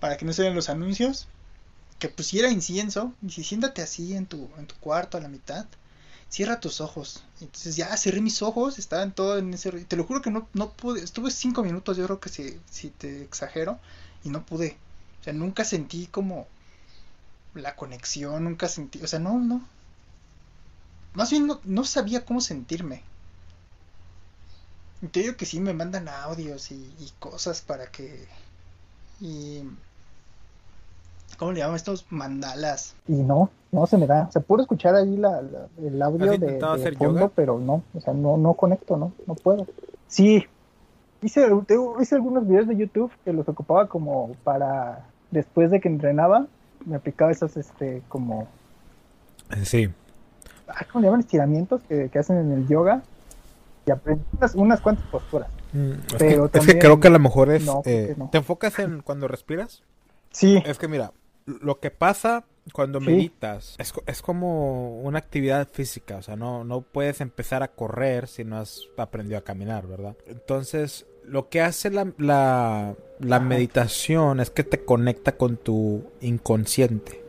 [0.00, 1.28] para que no se vean los anuncios.
[2.00, 3.14] Que pusiera incienso.
[3.22, 5.66] Y si siéntate así en tu, en tu cuarto a la mitad.
[6.30, 7.22] Cierra tus ojos.
[7.40, 9.70] Entonces ya cerré mis ojos, estaba en todo en ese...
[9.70, 11.04] Te lo juro que no, no pude.
[11.04, 13.78] Estuve cinco minutos, yo creo que si, si te exagero.
[14.24, 14.76] Y no pude.
[15.20, 16.48] O sea, nunca sentí como
[17.54, 19.00] la conexión, nunca sentí...
[19.00, 19.64] O sea, no, no,
[21.14, 23.02] más bien no, sabía cómo sentirme.
[25.12, 28.26] Te digo que sí me mandan audios y, cosas para que.
[29.20, 29.62] Y.
[31.38, 32.94] ¿Cómo le llaman estos mandalas?
[33.08, 34.30] Y no, no se me da.
[34.30, 35.42] Se puede escuchar ahí la,
[35.78, 36.60] el audio de,
[36.96, 39.66] fondo, pero no, o sea, no, no conecto, no, no puedo.
[40.06, 40.46] Sí,
[41.22, 41.48] hice,
[42.00, 46.46] hice algunos videos de YouTube que los ocupaba como para después de que entrenaba,
[46.86, 48.46] me aplicaba esos, este, como.
[49.64, 49.90] Sí.
[50.68, 51.20] Ah, ¿cómo le llaman?
[51.20, 53.02] Estiramientos que, hacen en el yoga
[53.86, 55.48] y aprendí unas, cuantas posturas.
[55.72, 57.66] Mm, pero es, que, creo que a lo mejor es...
[57.84, 59.82] Eh, ¿Te enfocas en cuando respiras?
[60.30, 60.62] Sí.
[60.64, 61.12] Es que mira,
[61.46, 66.80] lo que pasa cuando meditas es, es, como una actividad física, o sea, no, no
[66.80, 70.16] puedes empezar a correr si no has aprendido a caminar, ¿verdad?
[70.26, 77.22] Entonces, lo que hace la, la, la meditación es que te conecta con tu inconsciente,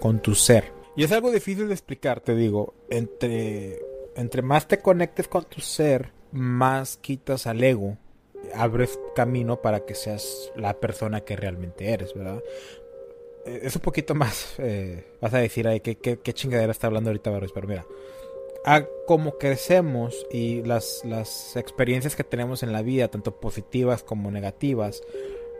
[0.00, 0.72] con tu ser.
[0.96, 2.74] Y es algo difícil de explicar, te digo.
[2.90, 3.80] Entre,
[4.16, 7.96] entre más te conectes con tu ser, más quitas al ego.
[8.54, 12.42] Abres camino para que seas la persona que realmente eres, ¿verdad?
[13.46, 14.54] Eh, es un poquito más.
[14.58, 17.52] Eh, vas a decir, ay, ¿qué, qué, chingadera está hablando ahorita Barros?
[17.52, 17.86] Pero mira,
[18.64, 24.30] a como crecemos y las, las experiencias que tenemos en la vida, tanto positivas como
[24.30, 25.02] negativas,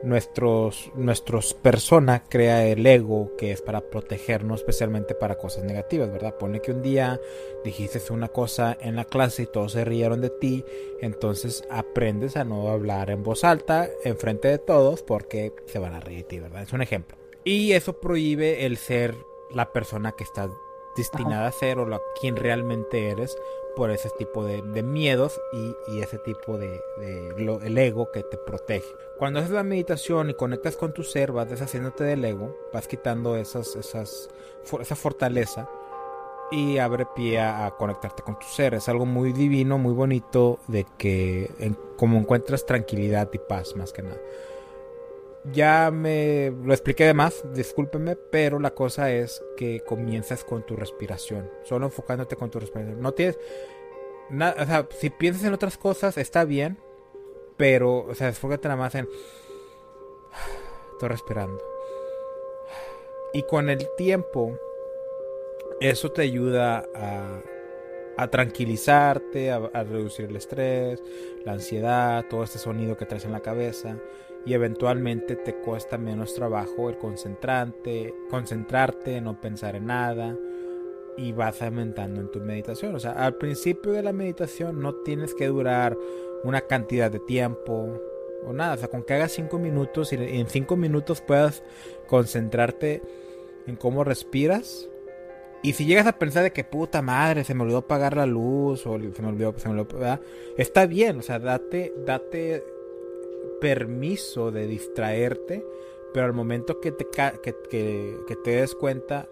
[0.02, 6.36] nuestros, nuestros persona crea el ego que es para protegernos especialmente para cosas negativas, ¿verdad?
[6.36, 7.20] Pone que un día
[7.64, 10.64] dijiste una cosa en la clase y todos se rieron de ti,
[11.00, 15.94] entonces aprendes a no hablar en voz alta en frente de todos porque se van
[15.94, 16.62] a reír de ti, ¿verdad?
[16.62, 17.16] Es un ejemplo.
[17.44, 19.14] Y eso prohíbe el ser
[19.50, 20.50] la persona que estás
[20.96, 23.36] destinada a ser o la, quien realmente eres
[23.76, 28.86] por ese tipo de, miedos y, ese tipo de, el ego que te protege.
[29.18, 33.36] Cuando haces la meditación y conectas con tu ser, vas deshaciéndote del ego, vas quitando
[33.36, 34.28] esas, esas,
[34.80, 35.68] esa fortaleza
[36.50, 38.74] y abre pie a, conectarte con tu ser.
[38.74, 41.50] Es algo muy divino, muy bonito de que
[41.96, 44.18] como encuentras tranquilidad y paz más que nada.
[45.50, 50.76] Ya me lo expliqué de más, discúlpeme, pero la cosa es que comienzas con tu
[50.76, 53.00] respiración, solo enfocándote con tu respiración.
[53.00, 53.40] No tienes
[54.30, 56.78] nada, o sea, si piensas en otras cosas está bien,
[57.56, 59.08] pero, o sea, enfócate nada más en
[60.92, 61.60] estoy respirando.
[63.32, 64.56] Y con el tiempo
[65.80, 67.40] eso te ayuda a,
[68.16, 71.02] a tranquilizarte, a, a reducir el estrés,
[71.44, 73.98] la ansiedad, todo este sonido que traes en la cabeza
[74.44, 80.36] y eventualmente te cuesta menos trabajo el concentrarte, concentrarte, no pensar en nada
[81.16, 82.94] y vas aumentando en tu meditación.
[82.94, 85.96] O sea, al principio de la meditación no tienes que durar
[86.44, 88.00] una cantidad de tiempo
[88.44, 88.74] o nada.
[88.74, 91.62] O sea, con que hagas cinco minutos y en cinco minutos puedas
[92.08, 93.02] concentrarte
[93.66, 94.88] en cómo respiras.
[95.62, 98.84] Y si llegas a pensar de que puta madre, se me olvidó apagar la luz
[98.84, 99.54] o se me olvidó,
[100.56, 102.64] está bien, o sea, date, date
[103.62, 105.64] permiso de distraerte,
[106.12, 109.28] pero al momento que te, que, que, te des cuenta,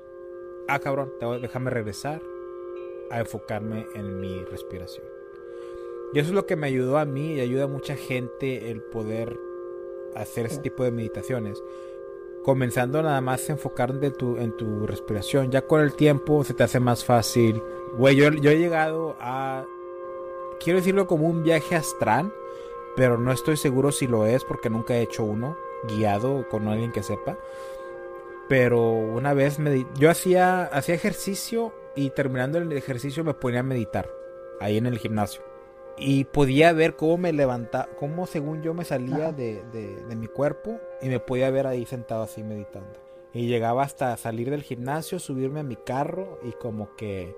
[0.68, 1.12] ah cabrón,
[1.42, 2.22] déjame regresar
[3.10, 5.04] a enfocarme en mi respiración.
[6.14, 8.80] Y eso es lo que me ayudó a mí y ayuda a mucha gente el
[8.82, 9.36] poder
[10.14, 11.60] hacer ese tipo de meditaciones.
[12.44, 15.50] Comenzando nada más a enfocarte en tu, en tu respiración.
[15.50, 17.60] Ya con el tiempo se te hace más fácil.
[17.98, 19.66] Güey, yo, yo he llegado a...
[20.60, 22.32] Quiero decirlo como un viaje astral
[22.96, 26.92] pero no estoy seguro si lo es porque nunca he hecho uno guiado con alguien
[26.92, 27.38] que sepa.
[28.48, 33.64] Pero una vez me yo hacía hacía ejercicio y terminando el ejercicio me ponía a
[33.64, 34.10] meditar
[34.60, 35.42] ahí en el gimnasio.
[35.96, 40.80] Y podía ver cómo me levantaba, cómo según yo me salía de, de, mi cuerpo
[41.02, 42.98] y me podía ver ahí sentado así meditando.
[43.34, 47.36] Y llegaba hasta salir del gimnasio, subirme a mi carro y como que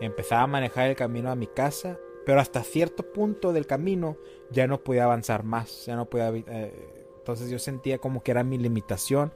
[0.00, 1.98] empezaba a manejar el camino a mi casa
[2.30, 4.16] Pero hasta cierto punto del camino
[4.52, 6.28] ya no podía avanzar más, ya no podía...
[6.28, 9.32] Eh, entonces yo sentía como que era mi limitación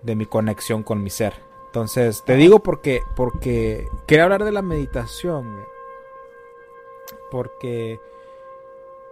[0.00, 1.34] de mi conexión con mi ser.
[1.66, 5.54] Entonces, te digo porque, porque quería hablar de la meditación,
[7.30, 8.00] porque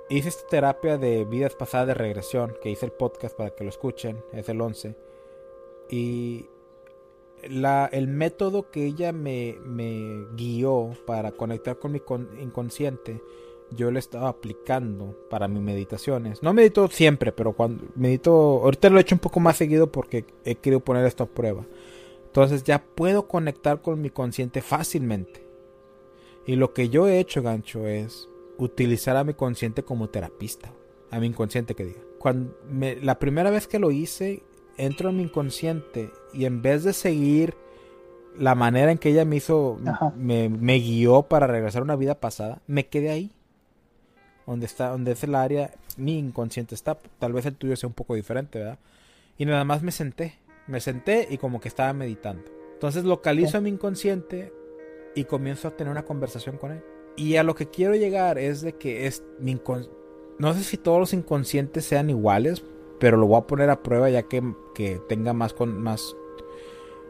[0.09, 3.69] hice esta terapia de vidas pasadas de regresión, que hice el podcast para que lo
[3.69, 4.97] escuchen, es el 11,
[5.91, 6.49] y
[7.49, 12.03] el método que ella me, me guió para conectar con mi
[12.41, 13.23] inconsciente,
[13.71, 16.43] yo lo estaba aplicando para mis meditaciones.
[16.43, 18.33] No medito siempre, pero cuando medito,
[18.63, 21.67] ahorita lo he hecho un poco más seguido porque he querido poner esto a prueba.
[22.27, 25.47] Entonces ya puedo conectar con mi consciente fácilmente.
[26.47, 30.73] Y lo que yo he hecho, gancho, es utilizar a mi consciente como terapista.
[31.11, 32.01] A mi inconsciente que diga.
[32.19, 32.55] Cuando
[33.03, 34.43] la primera vez que lo hice,
[34.77, 37.55] entro en mi inconsciente y en vez de seguir
[38.37, 39.79] la manera en que ella me hizo,
[40.17, 43.33] me, me, guió para regresar a una vida pasada, me quedé ahí.
[44.47, 46.97] Donde está, donde es el área, mi inconsciente está.
[47.19, 48.79] Tal vez el tuyo sea un poco diferente, ¿verdad?
[49.37, 52.45] Y nada más me senté me senté y como que estaba meditando.
[52.75, 54.53] Entonces localizo a mi inconsciente
[55.17, 56.85] y comienzo a tener una conversación con él.
[57.17, 59.61] Y a lo que quiero llegar es de que es mi
[60.39, 62.63] no sé si todos los inconscientes sean iguales,
[62.99, 64.43] pero lo voy a poner a prueba ya que,
[64.75, 66.17] que tenga más con más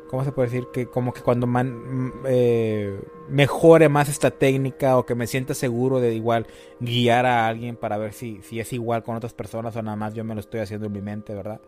[0.08, 0.68] ¿cómo se puede decir?
[0.72, 6.00] Que como que cuando man, eh, mejore más esta técnica o que me sienta seguro
[6.00, 6.46] de igual
[6.80, 10.14] guiar a alguien para ver si, si es igual con otras personas o nada más
[10.14, 11.60] yo me lo estoy haciendo en mi mente, ¿verdad?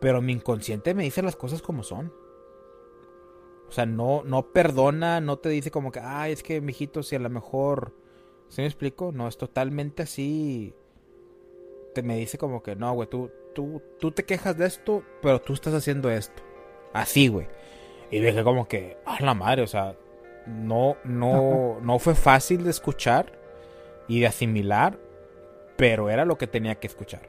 [0.00, 2.12] Pero mi inconsciente me dice las cosas como son.
[3.68, 7.16] O sea, no, no perdona, no te dice como que, ay, es que, mijito, si
[7.16, 7.92] a lo mejor.
[8.48, 9.12] ¿Sí me explico?
[9.12, 10.74] No, es totalmente así.
[11.94, 15.40] Te me dice como que, no, güey, tú, tú, tú te quejas de esto, pero
[15.40, 16.42] tú estás haciendo esto.
[16.92, 17.48] Así, güey.
[18.10, 19.96] Y dije como que, a la madre, o sea,
[20.46, 23.32] no, no, no fue fácil de escuchar
[24.08, 24.98] y de asimilar,
[25.76, 27.22] pero era lo que tenía que escuchar.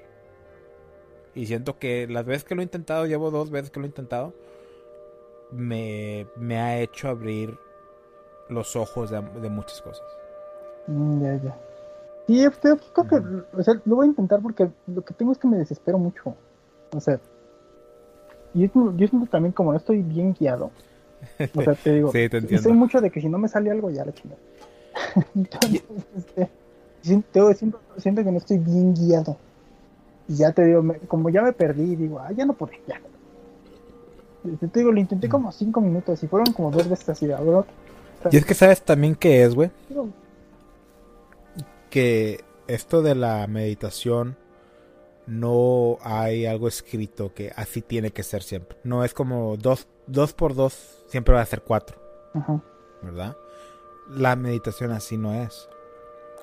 [1.34, 3.89] Y siento que las veces que lo he intentado, llevo dos veces que lo he
[3.89, 4.34] intentado,
[5.51, 7.57] me, me ha hecho abrir
[8.49, 10.05] los ojos de, muchas cosas.
[10.88, 11.59] Mm, ya, ya.
[12.32, 12.77] Sí, creo
[13.07, 13.15] que
[13.57, 16.34] o sea, lo voy a intentar porque lo que tengo es que me desespero mucho.
[16.95, 17.19] O sea,
[18.53, 20.71] yo, yo siento también como no estoy bien guiado.
[21.53, 23.89] O sea, te digo, sí, te soy mucho de que si no me sale algo
[23.89, 24.39] ya la chingada.
[25.36, 25.84] Entonces,
[26.15, 26.49] este,
[27.01, 27.53] siento,
[27.97, 29.36] siento que no estoy bien guiado.
[30.29, 33.01] Y ya te digo, como ya me perdí, digo, ah, ya no puedo, ya.
[34.59, 35.32] Te digo, lo intenté mm.
[35.32, 37.65] como cinco minutos y fueron como dos veces así, bro.
[38.32, 39.69] Y es que sabes también qué es, güey.
[41.91, 44.35] Que esto de la meditación
[45.27, 48.79] no hay algo escrito que así tiene que ser siempre.
[48.83, 52.01] No es como dos, dos por dos siempre va a ser cuatro.
[53.03, 53.37] ¿Verdad?
[54.09, 55.69] La meditación así no es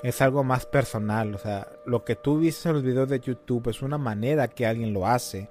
[0.03, 1.35] es algo más personal.
[1.35, 4.67] O sea, lo que tú viste en los videos de YouTube es una manera que
[4.67, 5.49] alguien lo hace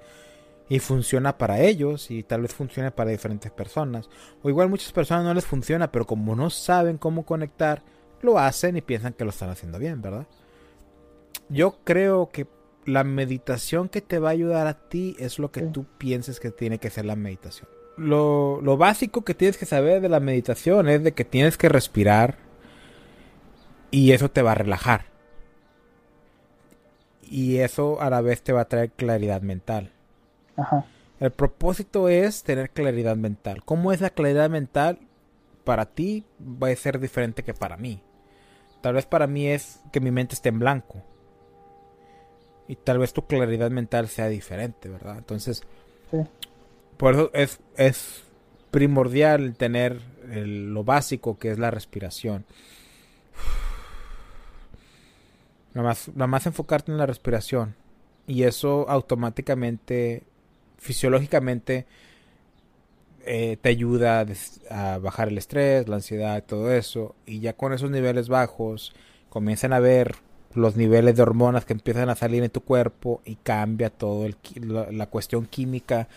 [0.69, 4.09] y funciona para ellos y tal vez funcione para diferentes personas.
[4.41, 7.83] O igual muchas personas no les funciona, pero como no saben cómo conectar,
[8.22, 10.28] lo hacen y piensan que lo están haciendo bien, ¿verdad?
[11.49, 12.47] Yo creo que
[12.86, 16.51] la meditación que te va a ayudar a ti es lo que tú pienses que
[16.51, 17.70] tiene que ser la meditación.
[17.97, 21.70] Lo, lo básico que tienes que saber de la meditación es de que tienes que
[21.70, 22.38] respirar
[23.91, 25.05] y eso te va a relajar.
[27.30, 29.91] Y eso a la vez te va a traer claridad mental.
[30.55, 30.86] Ajá.
[31.20, 33.63] El propósito es tener claridad mental.
[33.65, 34.99] ¿Cómo es la claridad mental?
[35.63, 38.01] Para ti va a ser diferente que para mí.
[38.82, 41.03] Tal vez para mí es que mi mente esté en blanco.
[42.67, 45.17] Y tal vez tu claridad mental sea diferente, ¿verdad?
[45.17, 45.63] Entonces,
[46.97, 48.23] por eso es, es
[48.71, 52.45] primordial tener lo básico que es la respiración.
[55.73, 57.75] Nada más, enfocarte en la respiración.
[58.25, 60.23] Y eso automáticamente,
[60.78, 61.86] fisiológicamente,
[63.28, 64.25] eh, te ayuda
[64.69, 67.15] a, bajar el estrés, la ansiedad, todo eso.
[67.25, 68.93] Y ya con esos niveles bajos,
[69.30, 70.15] comienzan a ver
[70.53, 74.38] los niveles de hormonas que empiezan a salir en tu cuerpo y cambia todo el,
[74.91, 76.07] la cuestión química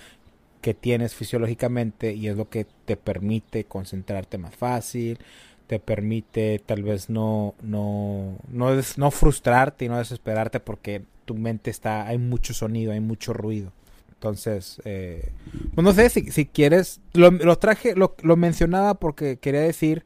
[0.62, 5.18] que tienes fisiológicamente y es lo que te permite concentrarte más fácil,
[5.66, 11.70] te permite tal vez no, no, no, no frustrarte y no desesperarte porque tu mente
[11.70, 13.72] está, hay mucho sonido, hay mucho ruido.
[14.20, 15.32] Entonces, eh,
[15.74, 20.04] pues no sé si, si quieres, lo, lo traje, lo, lo, mencionaba porque quería decir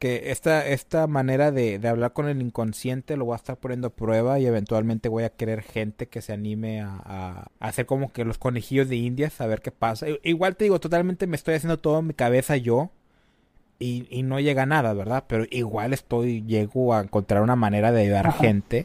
[0.00, 3.86] que esta, esta manera de, de, hablar con el inconsciente lo voy a estar poniendo
[3.86, 8.12] a prueba y eventualmente voy a querer gente que se anime a, a, hacer como
[8.12, 10.06] que los conejillos de indias, a ver qué pasa.
[10.24, 12.90] Igual te digo, totalmente me estoy haciendo todo en mi cabeza yo
[13.78, 15.26] y, y, no llega a nada, ¿verdad?
[15.28, 18.84] Pero igual estoy, llego a encontrar una manera de ayudar a gente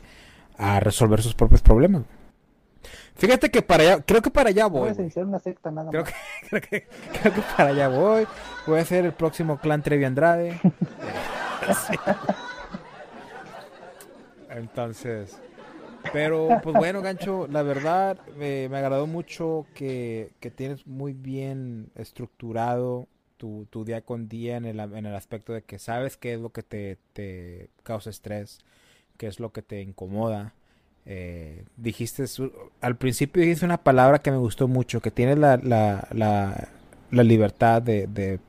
[0.59, 2.03] a resolver sus propios problemas.
[3.15, 4.91] Fíjate que para allá, creo que para allá voy.
[4.91, 6.13] Voy a una secta nada creo Que,
[6.49, 6.87] creo, que,
[7.21, 8.27] creo que para allá voy.
[8.65, 10.59] Voy a ser el próximo clan Trevi Andrade.
[14.49, 15.39] Entonces,
[16.11, 23.07] pero pues bueno, Gancho, la verdad me agradó mucho que, que, tienes muy bien estructurado
[23.37, 26.39] tu, tu, día con día en el, en el aspecto de que sabes qué es
[26.39, 28.59] lo que te, te causa estrés,
[29.17, 30.53] qué es lo que te incomoda
[31.05, 32.23] eh, dijiste,
[32.81, 36.07] al principio dijiste una palabra que me gustó mucho, que tienes la, la,
[37.11, 38.39] la, libertad de, de,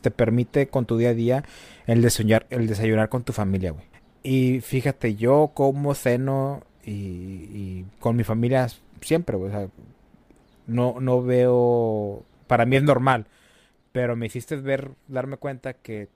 [0.00, 1.44] te permite con tu día a día
[1.86, 3.84] el desayunar, el desayunar con tu familia, güey.
[4.22, 8.68] Y fíjate, yo como ceno y, con mi familia
[9.00, 9.52] siempre, güey.
[10.66, 13.26] no, no veo, para mí es normal,
[13.92, 16.08] pero me hiciste ver, darme cuenta que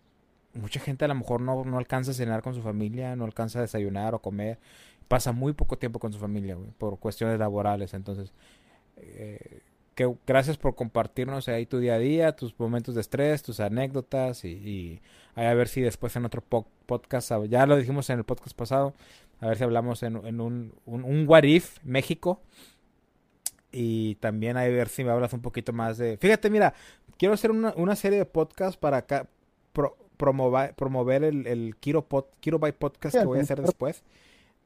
[0.55, 3.59] mucha gente a lo mejor no, no alcanza a cenar con su familia, no alcanza
[3.59, 4.59] a desayunar o comer
[5.09, 7.95] pasa muy poco tiempo con su familia, güey, por cuestiones laborales.
[7.95, 8.33] Entonces,
[8.97, 9.61] eh,
[9.95, 14.45] que gracias por compartirnos ahí tu día a día, tus momentos de estrés, tus anécdotas
[14.45, 15.01] y,
[15.37, 18.95] a ver si después en otro podcast, ya lo dijimos en el podcast pasado,
[19.41, 22.41] a ver si hablamos en, un, un, un, What If México.
[23.77, 26.17] Y también a ver si me hablas un poquito más de...
[26.17, 26.75] Fíjate, mira,
[27.19, 29.27] quiero hacer una, serie de podcasts para acá,
[30.17, 34.05] promover, promover el, el Kiro, Pod, Kiro by Podcast que voy a hacer después.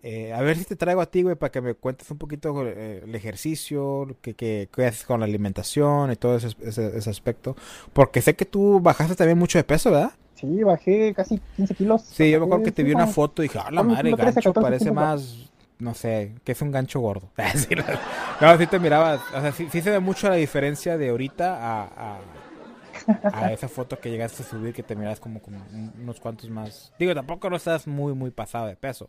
[0.02, 2.54] Eh, a ver si te traigo a ti, güey, para que me cuentes un poquito
[2.64, 7.56] eh, el ejercicio, qué que, haces con la alimentación y todo ese, ese, aspecto.
[7.92, 10.12] Porque sé que tú bajaste también mucho de peso, ¿verdad?
[10.34, 12.02] Sí, bajé casi 15 kilos.
[12.02, 14.16] Sí, yo me acuerdo que te vi una foto y dije, ah, la madre, el
[14.16, 17.28] gancho parece más, no sé, que es un gancho gordo.
[18.40, 22.20] no, sí te miraba, o sea, sí, se ve mucho la diferencia de ahorita a,
[23.32, 25.60] a, esa foto que llegaste a subir que te miras como, como
[25.98, 26.92] unos cuantos más.
[27.00, 29.08] Digo, tampoco no estás muy, muy pasado de peso,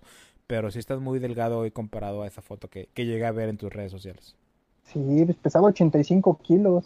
[0.49, 3.49] pero sí estás muy delgado hoy comparado a esa foto que, que llegué a ver
[3.49, 4.35] en tus redes sociales.
[4.91, 6.85] Sí, pues, pesaba 85 kilos,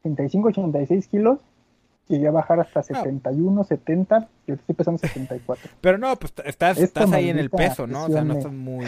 [0.00, 1.38] 85, 86 kilos,
[2.08, 5.70] llegué a bajar hasta 71, 70, y estoy pesando 74.
[5.80, 8.04] Pero no, pues estás, estás ahí en el peso, ¿no?
[8.04, 8.84] O sea, no estás muy...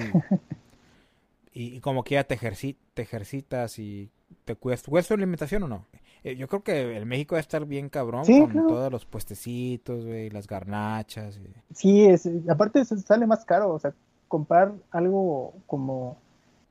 [1.55, 4.11] y, como que ya te, te ejercitas y
[4.45, 4.83] te cuidas.
[4.83, 5.87] ¿Cuidas tu alimentación o no?
[6.23, 10.31] Eh, yo creo que el México debe estar bien cabrón con todos los puestecitos, güey,
[10.31, 11.41] las garnachas.
[11.75, 13.95] Sí, es, aparte sale más caro, o sea,
[14.29, 16.19] comprar algo como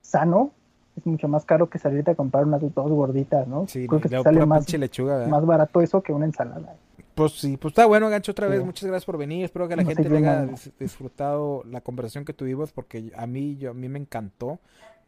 [0.01, 0.51] sano
[0.97, 3.68] es mucho más caro que salirte a comprar unas dos gorditas, ¿no?
[3.68, 6.76] Sí, creo que sale más, lechuga, más barato eso que una ensalada.
[7.16, 8.64] Pues sí, pues está bueno, Gancho, otra vez.
[8.64, 9.43] Muchas gracias por venir.
[9.43, 10.47] Espero que la gente haya
[10.80, 14.60] disfrutado la conversación que tuvimos porque a mí, yo, a mí me encantó.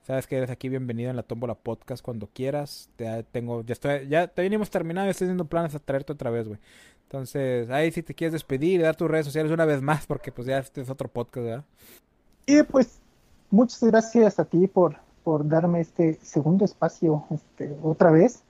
[0.03, 2.89] Sabes que eres aquí bienvenido en la Tómbola Podcast cuando quieras.
[2.95, 6.31] Te tengo, ya estoy, ya te venimos terminado y estoy haciendo planes a traerte otra
[6.31, 6.59] vez, güey.
[7.03, 10.31] Entonces, ahí si te quieres despedir y dar tus redes sociales una vez más, porque
[10.31, 11.65] pues ya este es otro podcast, ¿verdad?
[12.47, 12.99] Y pues,
[13.51, 18.41] muchas gracias a ti por, por darme este segundo espacio, este, otra vez.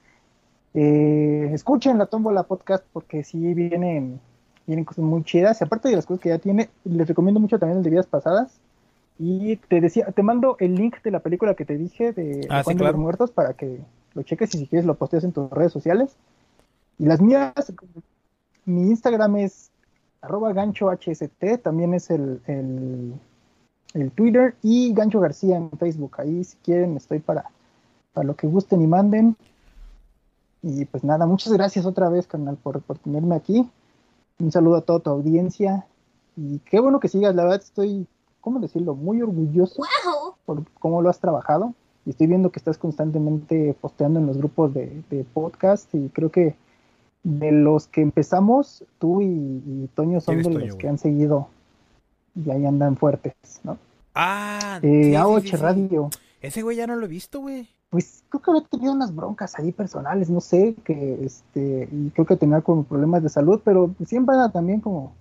[0.73, 4.21] Eh, escuchen la Tómbola Podcast porque sí vienen,
[4.67, 5.59] vienen cosas muy chidas.
[5.59, 8.07] Y aparte de las cosas que ya tiene, les recomiendo mucho también el de vidas
[8.07, 8.61] pasadas
[9.23, 12.63] y te decía, te mando el link de la película que te dije de ah,
[12.65, 13.79] los Muertos para que
[14.15, 16.15] lo cheques y si quieres lo postees en tus redes sociales.
[16.97, 17.71] Y las mías,
[18.65, 19.69] mi Instagram es
[20.21, 22.41] arroba gancho hst, también es el,
[23.93, 26.15] el, Twitter y gancho García en Facebook.
[26.17, 27.45] Ahí si quieren estoy para,
[28.13, 29.35] para lo que gusten y manden.
[30.63, 33.69] Y pues nada, muchas gracias otra vez, canal, por, por tenerme aquí.
[34.39, 35.85] Un saludo a toda tu audiencia.
[36.35, 38.07] Y qué bueno que sigas, la verdad estoy
[38.41, 38.95] ¿cómo decirlo?
[38.95, 39.83] Muy orgulloso
[40.45, 41.73] por cómo lo has trabajado.
[42.05, 46.55] Y estoy viendo que estás constantemente posteando en los grupos de, podcast y creo que
[47.23, 51.47] de los que empezamos, tú y, Toño son de los que han seguido
[52.35, 53.77] y ahí andan fuertes, ¿no?
[54.15, 56.09] Ah, eh, sí, Radio.
[56.41, 57.69] Ese güey ya no lo he visto, güey.
[57.91, 62.25] Pues creo que había tenido unas broncas ahí personales, no sé, que este, y creo
[62.25, 65.13] que tenía como problemas de salud, pero siempre era también como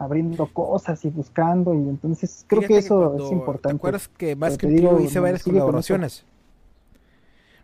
[0.00, 3.74] abriendo cosas y buscando y entonces creo que eso es importante.
[3.74, 6.24] ¿Te acuerdas que más que digo, hice varias colaboraciones?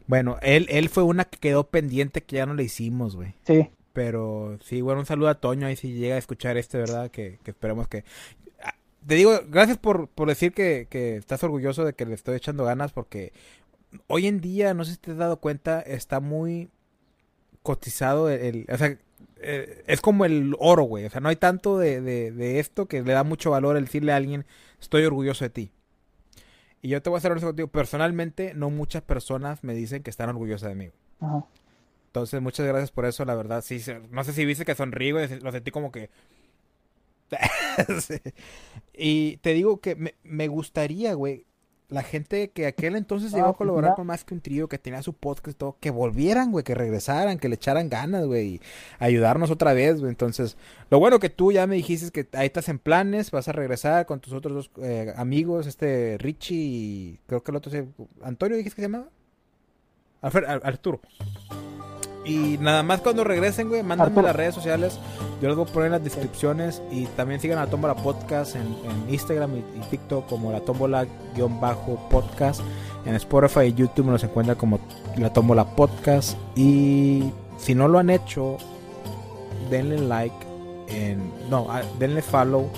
[0.06, 3.34] Bueno, él, él fue una que quedó pendiente que ya no le hicimos, güey.
[3.44, 3.70] Sí.
[3.94, 7.10] Pero sí, bueno, un saludo a Toño ahí si llega a escuchar este, ¿verdad?
[7.10, 8.04] Que, que esperemos que...
[8.62, 8.74] Ah,
[9.06, 12.64] te digo, gracias por, por decir que, que estás orgulloso de que le estoy echando
[12.64, 13.32] ganas porque
[14.08, 16.68] hoy en día, no sé si te has dado cuenta, está muy
[17.62, 18.98] cotizado el, o sea,
[19.38, 21.04] eh, es como el oro, güey.
[21.04, 24.12] O sea, no hay tanto de, de, esto que le da mucho valor el decirle
[24.12, 24.46] a alguien,
[24.80, 25.72] estoy orgulloso de ti.
[26.82, 27.68] Y yo te voy a hacer honesto contigo.
[27.68, 30.90] Personalmente, no muchas personas me dicen que están orgullosas de mí.
[32.06, 33.62] Entonces, muchas gracias por eso, la verdad.
[33.62, 36.10] Sí, no sé si viste que sonrío, lo sentí como que...
[38.98, 41.44] Y te digo que me, me gustaría, güey,
[41.88, 44.78] la gente que aquel entonces llegó a pues, colaborar con más que un trío, que
[44.78, 48.46] tenía su podcast y todo, que volvieran, güey, que regresaran, que le echaran ganas, güey,
[48.46, 48.60] y
[48.98, 50.10] ayudarnos otra vez, güey.
[50.10, 50.56] Entonces,
[50.90, 54.06] lo bueno que tú ya me dijiste que ahí estás en planes, vas a regresar
[54.06, 57.86] con tus otros dos eh, amigos, este Richie y creo que el otro se...
[58.22, 59.10] Antonio, dijiste que se llamaba?
[60.22, 61.00] Arturo.
[62.26, 64.98] Y nada más cuando regresen, güey, mándenme las redes sociales.
[65.40, 66.82] Yo les voy a poner en las descripciones.
[66.90, 68.66] Y también sigan a la Tómbola Podcast en,
[69.08, 72.60] Instagram y, TikTok como la Tómbola-podcast.
[73.04, 74.80] En Spotify y YouTube nos encuentra como
[75.16, 76.36] la Tómbola Podcast.
[76.56, 78.56] Y si no lo han hecho,
[79.70, 80.34] denle like.
[80.88, 82.68] En, no, denle follow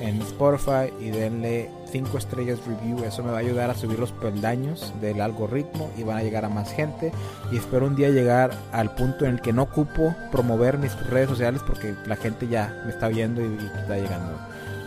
[0.00, 3.04] en Spotify y denle 5 estrellas review.
[3.04, 6.44] Eso me va a ayudar a subir los peldaños del algoritmo y van a llegar
[6.44, 7.12] a más gente.
[7.50, 11.28] Y espero un día llegar al punto en el que no ocupo promover mis redes
[11.28, 14.38] sociales porque la gente ya me está viendo y, está llegando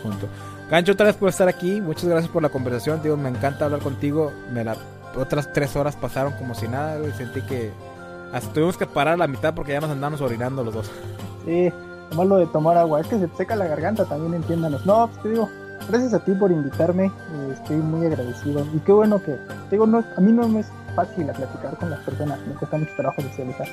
[0.02, 0.28] junto.
[0.70, 1.80] Gancho, otra vez por estar aquí.
[1.80, 3.02] Muchas gracias por la conversación.
[3.02, 4.32] Digo, me encanta hablar contigo.
[4.52, 4.76] Me la,
[5.16, 6.98] otras tres horas pasaron como si nada.
[7.06, 7.70] Y sentí que
[8.32, 10.90] hasta tuvimos que parar la mitad porque ya nos andamos orinando los dos.
[11.44, 11.70] Sí,
[12.08, 13.00] además lo de tomar agua.
[13.00, 14.86] Es que se seca la garganta también, entiéndanos.
[14.86, 15.48] No, pues te digo,
[15.88, 18.66] gracias a ti por invitarme, eh, estoy muy agradecido.
[18.74, 19.36] Y qué bueno que,
[19.70, 22.76] digo, no, a mí no me es fácil a platicar con las personas, me cuesta
[22.76, 23.68] mucho trabajo socializar.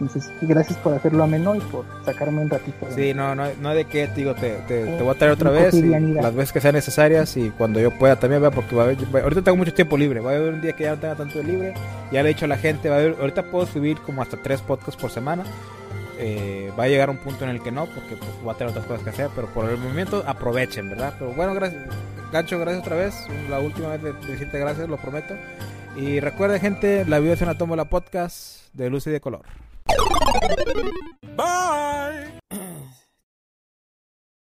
[0.00, 2.86] Entonces, gracias por hacerlo ameno y por sacarme un ratito.
[2.94, 6.34] Sí, no, no, no de qué, digo, te, te, voy a traer otra vez, las
[6.34, 9.42] veces que sean necesarias y cuando yo pueda también, vea, porque va a haber, ahorita
[9.42, 11.74] tengo mucho tiempo libre, va a haber un día que ya no tenga tanto libre,
[12.12, 14.36] ya le he dicho a la gente, va a haber, ahorita puedo subir como hasta
[14.36, 15.42] tres podcasts por semana,
[16.18, 18.70] eh, va a llegar un punto en el que no, porque pues, va a tener
[18.70, 21.14] otras cosas que hacer, pero por el momento aprovechen, ¿verdad?
[21.18, 21.82] Pero bueno, gracias,
[22.32, 23.14] Gancho, gracias otra vez.
[23.48, 25.34] La última vez de, decirte gracias, lo prometo.
[25.96, 29.42] Y recuerden, gente, la vida es una la podcast de luz y de color.
[31.36, 32.77] Bye.